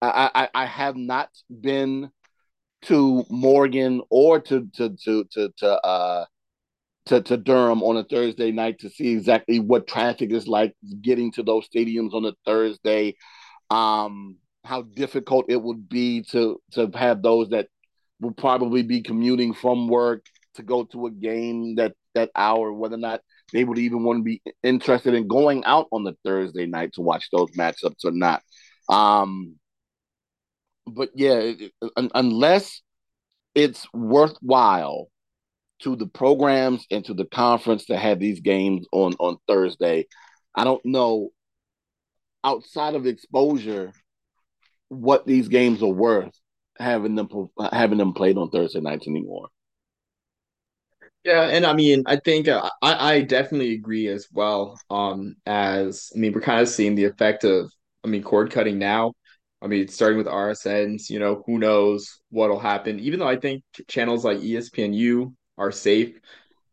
[0.00, 2.10] I, I, I have not been
[2.82, 6.24] to Morgan or to to to to to uh
[7.06, 11.32] to, to Durham on a Thursday night to see exactly what traffic is like getting
[11.32, 13.16] to those stadiums on a Thursday.
[13.70, 17.68] Um, how difficult it would be to to have those that
[18.20, 20.24] will probably be commuting from work
[20.54, 23.22] to go to a game that that hour, whether or not
[23.52, 27.00] they would even want to be interested in going out on the Thursday night to
[27.00, 28.42] watch those matchups or not.
[28.88, 29.56] Um,
[30.86, 32.82] but yeah, it, it, unless
[33.54, 35.08] it's worthwhile
[35.80, 40.06] to the programs and to the conference to have these games on on Thursday,
[40.54, 41.30] I don't know
[42.44, 43.92] outside of exposure
[44.88, 46.32] what these games are worth
[46.78, 47.28] having them
[47.72, 49.48] having them played on Thursday nights anymore.
[51.24, 54.78] Yeah, and I mean, I think uh, I I definitely agree as well.
[54.90, 57.70] Um, as I mean, we're kind of seeing the effect of
[58.04, 59.12] I mean cord cutting now.
[59.62, 62.98] I mean, starting with RSNs, you know, who knows what'll happen.
[62.98, 66.18] Even though I think channels like ESPNU are safe,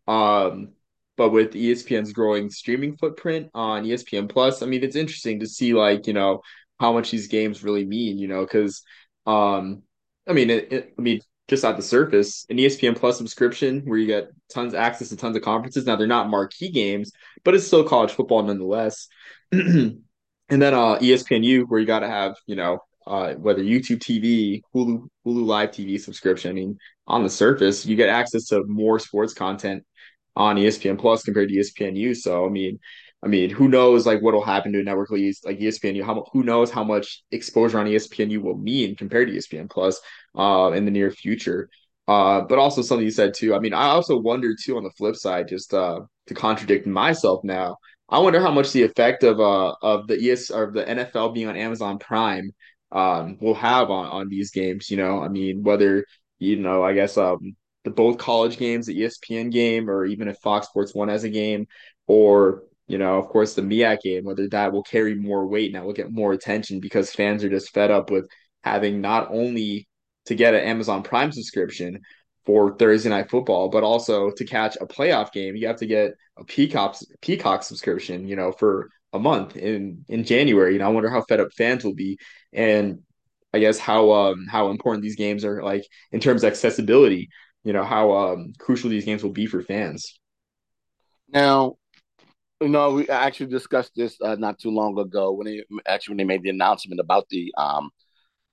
[0.07, 0.69] um,
[1.15, 5.73] but with ESPN's growing streaming footprint on ESPN Plus, I mean, it's interesting to see
[5.73, 6.41] like you know
[6.79, 8.17] how much these games really mean.
[8.17, 8.81] You know, because
[9.27, 9.83] um,
[10.27, 13.99] I mean, it, it, I mean, just at the surface, an ESPN Plus subscription where
[13.99, 15.85] you get tons of access to tons of conferences.
[15.85, 17.11] Now they're not marquee games,
[17.43, 19.07] but it's still college football nonetheless.
[20.49, 24.61] and then uh ESPNU where you got to have you know uh whether YouTube TV,
[24.75, 26.51] Hulu, Hulu Live TV subscription.
[26.51, 26.77] I mean,
[27.07, 29.83] on the surface, you get access to more sports content
[30.35, 32.15] on ESPN Plus compared to ESPNU.
[32.15, 32.79] So I mean,
[33.23, 35.19] I mean, who knows like what'll happen to a network like
[35.59, 36.03] ESPNU?
[36.03, 39.99] How who knows how much exposure on ESPNU will mean compared to ESPN Plus
[40.37, 41.69] uh in the near future.
[42.07, 43.53] Uh, but also something you said too.
[43.53, 47.43] I mean, I also wonder too on the flip side, just uh, to contradict myself
[47.43, 47.77] now.
[48.09, 51.47] I wonder how much the effect of uh of the ES or the NFL being
[51.47, 52.51] on Amazon Prime
[52.91, 54.89] um will have on on these games.
[54.89, 56.05] You know, I mean, whether
[56.39, 60.37] you know, I guess um the both college games, the ESPN game, or even if
[60.39, 61.67] Fox Sports One has a game,
[62.07, 65.85] or you know, of course, the MEAC game, whether that will carry more weight now,
[65.85, 68.27] will get more attention because fans are just fed up with
[68.63, 69.87] having not only
[70.25, 72.01] to get an Amazon Prime subscription
[72.49, 76.15] for Thursday night football, but also to catch a playoff game, you have to get
[76.35, 80.73] a Peacock Peacock subscription, you know, for a month in in January.
[80.73, 82.17] And I wonder how fed up fans will be,
[82.51, 83.03] and
[83.53, 87.29] I guess how um how important these games are like in terms of accessibility.
[87.63, 90.19] You know how um crucial these games will be for fans.
[91.31, 91.75] Now,
[92.59, 96.17] you know, we actually discussed this uh, not too long ago when they actually when
[96.17, 97.91] they made the announcement about the um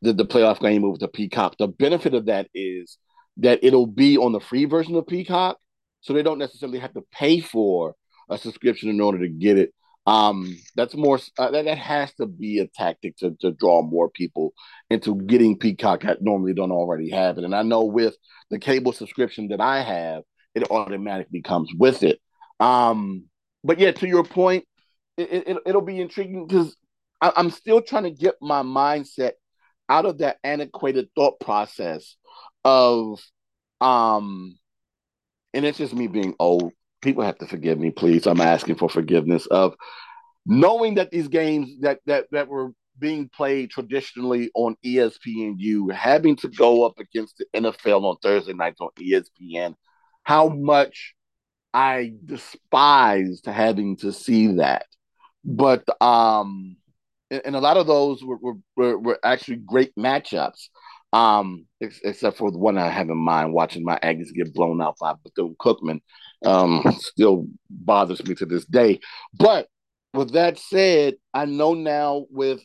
[0.03, 1.57] the, the playoff game move to Peacock.
[1.59, 2.99] The benefit of that is
[3.39, 5.59] that it'll be on the free version of Peacock,
[6.01, 7.95] so they don't necessarily have to pay for
[8.31, 9.73] a subscription in order to get it.
[10.07, 14.09] Um, that's more uh, that, that has to be a tactic to, to draw more
[14.09, 14.55] people
[14.89, 17.45] into getting Peacock that normally don't already have it.
[17.45, 18.17] And I know with
[18.51, 20.23] the cable subscription that I have,
[20.55, 22.21] it automatically comes with it.
[22.61, 23.25] Um,
[23.65, 24.65] but yeah, to your point,
[25.17, 26.77] it, it, will be intriguing because
[27.21, 29.33] I'm still trying to get my mindset
[29.89, 32.17] out of that antiquated thought process
[32.67, 33.21] of
[33.81, 34.59] um
[35.55, 36.73] and it's just me being old.
[37.01, 38.27] People have to forgive me please.
[38.27, 39.77] I'm asking for forgiveness of
[40.45, 46.35] knowing that these games that that that were being played traditionally on ESPN, espnu having
[46.37, 49.75] to go up against the nfl on thursday nights on espn
[50.23, 51.15] how much
[51.75, 54.87] i despised having to see that.
[55.45, 56.77] But um
[57.31, 58.39] and, a lot of those were,
[58.77, 60.69] were, were actually great matchups.
[61.17, 64.83] Um, ex- except for the one I have in mind, watching my Aggies get blown
[64.83, 66.01] out by Bethune Cookman,
[66.45, 69.01] um, still bothers me to this day.
[69.33, 69.67] But
[70.13, 72.61] with that said, I know now with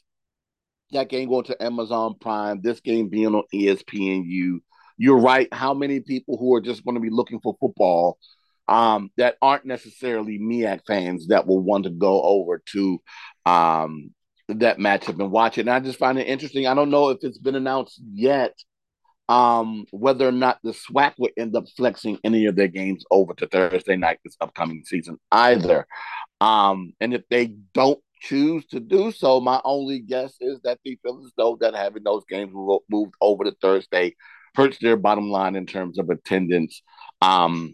[0.91, 4.59] that game going to Amazon Prime, this game being on ESPNU,
[4.97, 5.47] you're right.
[5.53, 8.17] How many people who are just going to be looking for football
[8.67, 13.01] um, that aren't necessarily MEAC fans that will want to go over to
[13.45, 14.11] um,
[14.59, 15.61] that matchup and watch it.
[15.61, 16.67] And I just find it interesting.
[16.67, 18.53] I don't know if it's been announced yet
[19.31, 23.33] um, whether or not the SWAC would end up flexing any of their games over
[23.35, 25.87] to Thursday night this upcoming season either.
[26.41, 31.23] Um, and if they don't choose to do so, my only guess is that feel
[31.25, 32.51] as though that having those games
[32.89, 34.15] moved over to Thursday
[34.53, 36.81] hurts their bottom line in terms of attendance
[37.21, 37.73] um,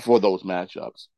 [0.00, 1.08] for those matchups.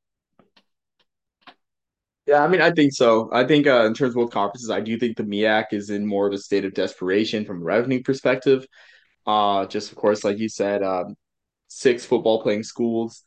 [2.27, 3.29] Yeah, I mean, I think so.
[3.33, 6.07] I think uh, in terms of both conferences, I do think the MEAC is in
[6.07, 8.67] more of a state of desperation from a revenue perspective.
[9.27, 11.17] Uh, just of course, like you said, um,
[11.69, 13.23] six football playing schools,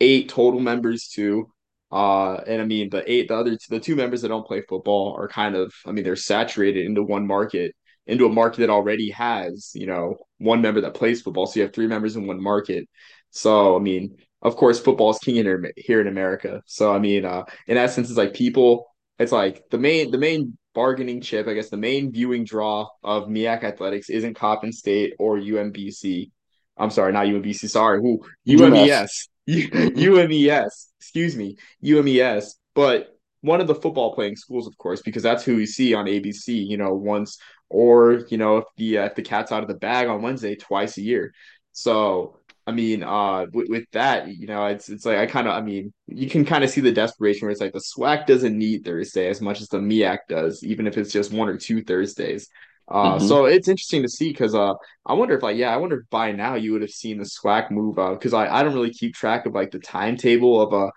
[0.00, 1.50] eight total members too.
[1.90, 5.14] Uh, and I mean, the eight, the other, the two members that don't play football
[5.18, 7.74] are kind of, I mean, they're saturated into one market,
[8.06, 11.46] into a market that already has, you know, one member that plays football.
[11.46, 12.88] So you have three members in one market.
[13.30, 16.62] So I mean, of course, football is king in, here in America.
[16.66, 18.86] So I mean, uh, in essence, it's like people.
[19.18, 23.28] It's like the main the main bargaining chip, I guess, the main viewing draw of
[23.28, 26.30] MEAC athletics isn't Coppin State or UMBC.
[26.76, 27.68] I'm sorry, not UMBC.
[27.68, 29.28] Sorry, who UMES.
[29.46, 30.88] UMES.
[31.00, 32.54] Excuse me, UMES.
[32.74, 36.06] But one of the football playing schools, of course, because that's who we see on
[36.06, 36.66] ABC.
[36.66, 37.38] You know, once
[37.68, 40.56] or you know if the uh, if the cat's out of the bag on Wednesday,
[40.56, 41.32] twice a year.
[41.72, 45.54] So I mean, uh, with, with that, you know, it's it's like I kind of,
[45.54, 48.56] I mean, you can kind of see the desperation where it's like the SWAC doesn't
[48.56, 51.82] need Thursday as much as the MEAC does, even if it's just one or two
[51.82, 52.48] Thursdays.
[52.88, 53.26] Uh, mm-hmm.
[53.26, 54.74] so it's interesting to see because uh,
[55.06, 57.24] I wonder if like yeah, I wonder if by now you would have seen the
[57.24, 60.72] SWAC move out because I I don't really keep track of like the timetable of
[60.72, 60.90] a uh,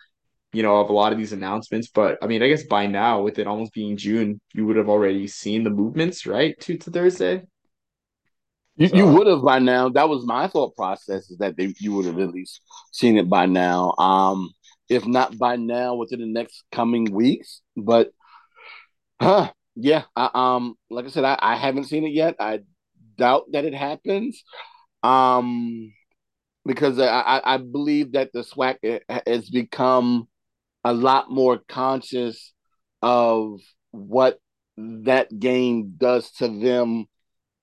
[0.51, 3.21] you know of a lot of these announcements, but I mean I guess by now
[3.21, 6.91] with it almost being June, you would have already seen the movements right to to
[6.91, 7.43] Thursday.
[8.77, 8.95] You, so.
[8.95, 9.89] you would have by now.
[9.89, 12.61] That was my thought process is that they, you would have at least
[12.91, 13.93] seen it by now.
[13.97, 14.51] Um,
[14.89, 17.61] if not by now, within the next coming weeks.
[17.77, 18.11] But,
[19.21, 20.03] huh, yeah.
[20.15, 22.35] I, um, like I said, I, I haven't seen it yet.
[22.39, 22.61] I
[23.17, 24.43] doubt that it happens.
[25.03, 25.93] Um,
[26.65, 30.27] because I, I believe that the SWAC has become
[30.83, 32.53] a lot more conscious
[33.01, 33.59] of
[33.91, 34.39] what
[34.77, 37.05] that game does to them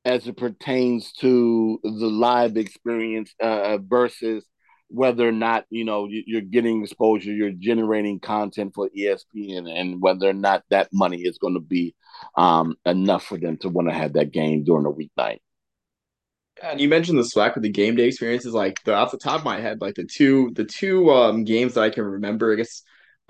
[0.05, 4.44] as it pertains to the live experience uh, versus
[4.88, 10.28] whether or not you know you're getting exposure, you're generating content for ESPN, and whether
[10.28, 11.94] or not that money is going to be
[12.36, 15.38] um, enough for them to want to have that game during a weeknight.
[16.62, 19.38] And you mentioned the SWAC with the game day experiences, like the off the top
[19.40, 22.57] of my head, like the two the two um, games that I can remember, I
[22.57, 22.82] guess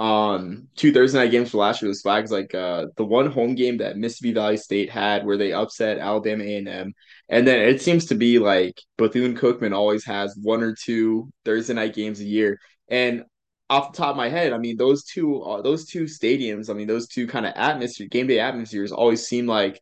[0.02, 3.54] um two Thursday night games for last year was flags like uh the one home
[3.54, 6.92] game that Mississippi Valley State had where they upset Alabama A and M,
[7.28, 11.74] and then it seems to be like Bethune Cookman always has one or two Thursday
[11.74, 13.22] night games a year, and
[13.70, 16.72] off the top of my head, I mean those two uh, those two stadiums, I
[16.72, 19.78] mean those two kind of atmosphere game day atmospheres always seem like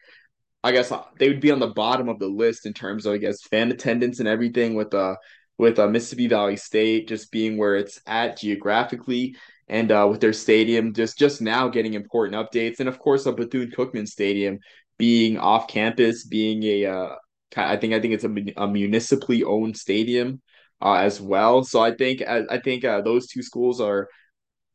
[0.62, 3.14] I guess uh, they would be on the bottom of the list in terms of
[3.14, 5.16] I guess fan attendance and everything with uh
[5.56, 9.36] with uh, Mississippi Valley State just being where it's at geographically
[9.70, 13.32] and uh, with their stadium just just now getting important updates, and of course, a
[13.32, 14.58] Bethune Cookman Stadium
[14.98, 17.14] being off campus, being a uh,
[17.56, 20.42] I think I think it's a, a municipally owned stadium
[20.82, 21.62] uh, as well.
[21.64, 24.08] So I think I, I think uh, those two schools are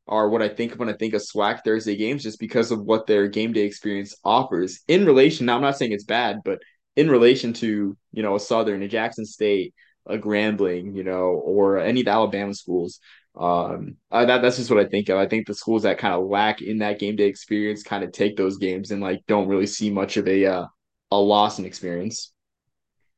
[0.08, 3.06] are what I think when I think of SWAC Thursday games, just because of what
[3.06, 5.46] their game day experience offers in relation.
[5.46, 6.60] Now, I'm not saying it's bad, but
[6.96, 9.74] in relation to you know a Southern, a Jackson State,
[10.06, 13.02] a Grambling, you know, or any of the Alabama schools.
[13.38, 15.17] Um, that that's just what I think of.
[15.17, 18.11] I think the schools that kind of lack in that game day experience kind of
[18.11, 20.65] take those games and like don't really see much of a uh,
[21.11, 22.31] a loss in experience.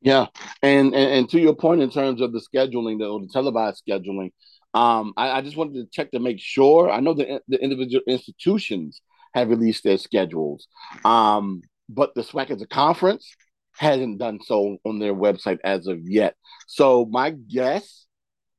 [0.02, 0.28] Yeah,
[0.62, 4.32] and, and, and to your point in terms of the scheduling, the, the televised scheduling,
[4.74, 6.90] um, I, I, just wanted to check to make sure.
[6.90, 9.02] I know the the individual institutions
[9.34, 10.68] have released their schedules,
[11.04, 13.36] um, but the SWAC as a conference
[13.76, 16.36] hasn't done so on their website as of yet.
[16.68, 18.06] So my guess,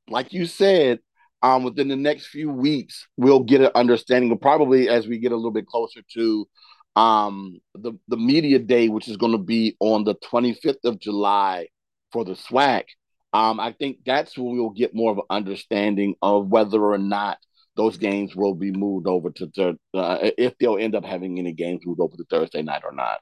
[0.08, 1.00] like you said,
[1.42, 5.36] um, within the next few weeks, we'll get an understanding, probably as we get a
[5.36, 6.48] little bit closer to
[6.96, 11.68] um, the, the media day, which is going to be on the 25th of July
[12.12, 12.84] for the SWAC.
[13.32, 17.38] Um, I think that's when we'll get more of an understanding of whether or not
[17.76, 21.52] those games will be moved over to, to uh, if they'll end up having any
[21.52, 23.20] games moved over to Thursday night or not.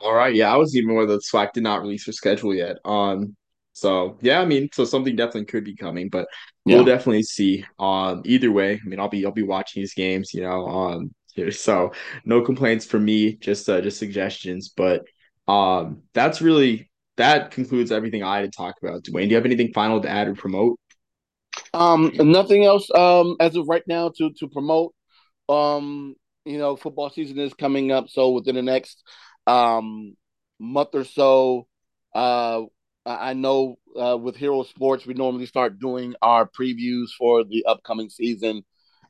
[0.00, 2.76] All right, yeah, I was even where the SWAC did not release their schedule yet.
[2.84, 3.36] Um,
[3.80, 6.28] so yeah, I mean, so something definitely could be coming, but
[6.64, 6.76] yeah.
[6.76, 7.64] we'll definitely see.
[7.78, 10.66] Um, either way, I mean, I'll be I'll be watching these games, you know.
[10.66, 11.14] Um,
[11.50, 11.92] so
[12.24, 14.72] no complaints from me, just uh, just suggestions.
[14.76, 15.04] But
[15.46, 19.02] um, that's really that concludes everything I had to talk about.
[19.02, 20.78] Duane, do you have anything final to add or promote?
[21.74, 22.88] Um, nothing else.
[22.94, 24.94] Um, as of right now to to promote.
[25.48, 26.14] Um,
[26.44, 29.02] you know, football season is coming up, so within the next
[29.46, 30.14] um
[30.58, 31.66] month or so,
[32.14, 32.62] uh,
[33.08, 38.10] I know uh, with Hero Sports, we normally start doing our previews for the upcoming
[38.10, 38.62] season.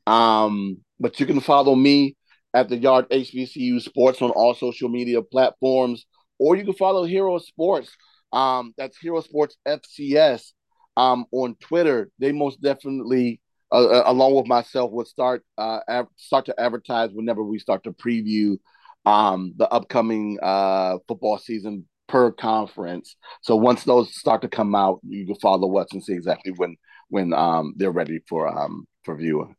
[0.07, 2.17] Um, but you can follow me
[2.55, 6.07] at the Yard HBCU Sports on all social media platforms,
[6.39, 7.91] or you can follow Hero Sports.
[8.33, 10.53] Um, that's Hero Sports FCS
[10.97, 12.11] um, on Twitter.
[12.19, 13.41] They most definitely,
[13.73, 17.85] uh, uh, along with myself, would start uh, av- start to advertise whenever we start
[17.85, 18.59] to preview
[19.05, 23.17] um, the upcoming uh, football season per conference.
[23.43, 26.77] So once those start to come out, you can follow us and see exactly when
[27.11, 29.55] when um they're ready for um for viewing.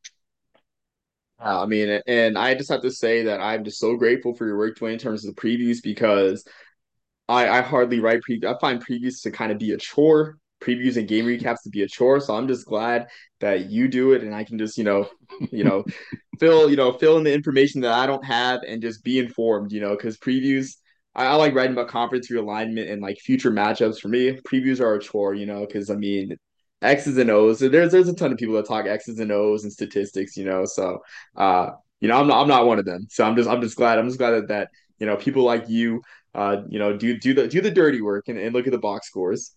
[1.39, 4.57] I mean, and I just have to say that I'm just so grateful for your
[4.57, 6.45] work, Duane, in terms of the previews because
[7.29, 8.45] I I hardly write previews.
[8.45, 11.83] I find previews to kind of be a chore, previews and game recaps to be
[11.83, 12.19] a chore.
[12.19, 13.07] So I'm just glad
[13.39, 15.07] that you do it, and I can just you know,
[15.51, 15.85] you know,
[16.39, 19.71] fill you know fill in the information that I don't have and just be informed.
[19.71, 20.75] You know, because previews
[21.19, 23.99] I, I like writing about conference realignment and like future matchups.
[23.99, 26.37] For me, previews are a chore, you know, because I mean
[26.81, 27.59] X's and O's.
[27.59, 30.65] There's there's a ton of people that talk X's and O's and statistics, you know.
[30.65, 30.99] So
[31.35, 33.07] uh, you know, I'm not I'm not one of them.
[33.09, 35.67] So I'm just I'm just glad I'm just glad that, that you know people like
[35.67, 36.01] you
[36.33, 38.79] uh you know do do the do the dirty work and, and look at the
[38.79, 39.53] box scores.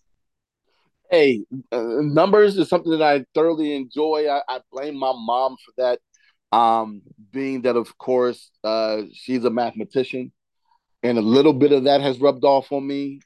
[1.09, 4.27] Hey, uh, numbers is something that I thoroughly enjoy.
[4.27, 5.99] I, I blame my mom for that.
[6.57, 7.01] Um,
[7.31, 10.31] being that of course uh she's a mathematician
[11.03, 13.19] and a little bit of that has rubbed off on me.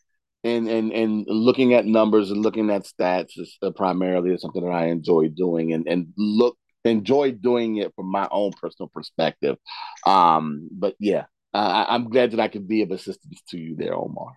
[0.43, 4.63] And and and looking at numbers and looking at stats is uh, primarily is something
[4.63, 9.57] that I enjoy doing, and and look enjoy doing it from my own personal perspective.
[10.05, 13.95] Um, but yeah, uh, I'm glad that I could be of assistance to you there,
[13.95, 14.34] Omar.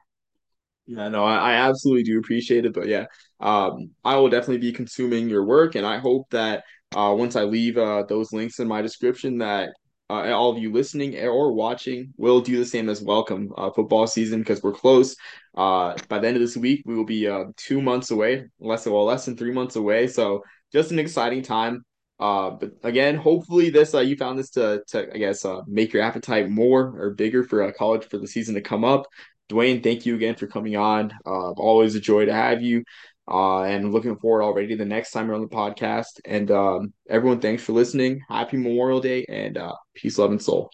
[0.87, 2.73] Yeah, no, I, I absolutely do appreciate it.
[2.73, 3.07] But yeah,
[3.39, 6.65] um, I will definitely be consuming your work, and I hope that
[6.97, 9.71] uh, once I leave uh, those links in my description, that
[10.11, 14.09] uh, all of you listening or watching will do the same as welcome uh, football
[14.09, 15.15] season because we're close.
[15.57, 18.87] Uh, by the end of this week, we will be uh, two months away, less
[18.87, 20.09] well, less than three months away.
[20.09, 20.43] So
[20.73, 21.85] just an exciting time.
[22.19, 26.03] Uh, but again, hopefully this uh, you found this to to I guess make your
[26.03, 29.07] appetite more or bigger for college for the season to come up.
[29.49, 31.13] Duane, thank you again for coming on.
[31.25, 32.85] Always a joy to have you.
[33.31, 36.21] Uh, and looking forward already to the next time you're on the podcast.
[36.25, 38.21] And um, everyone, thanks for listening.
[38.29, 40.71] Happy Memorial Day and uh, peace, love, and soul.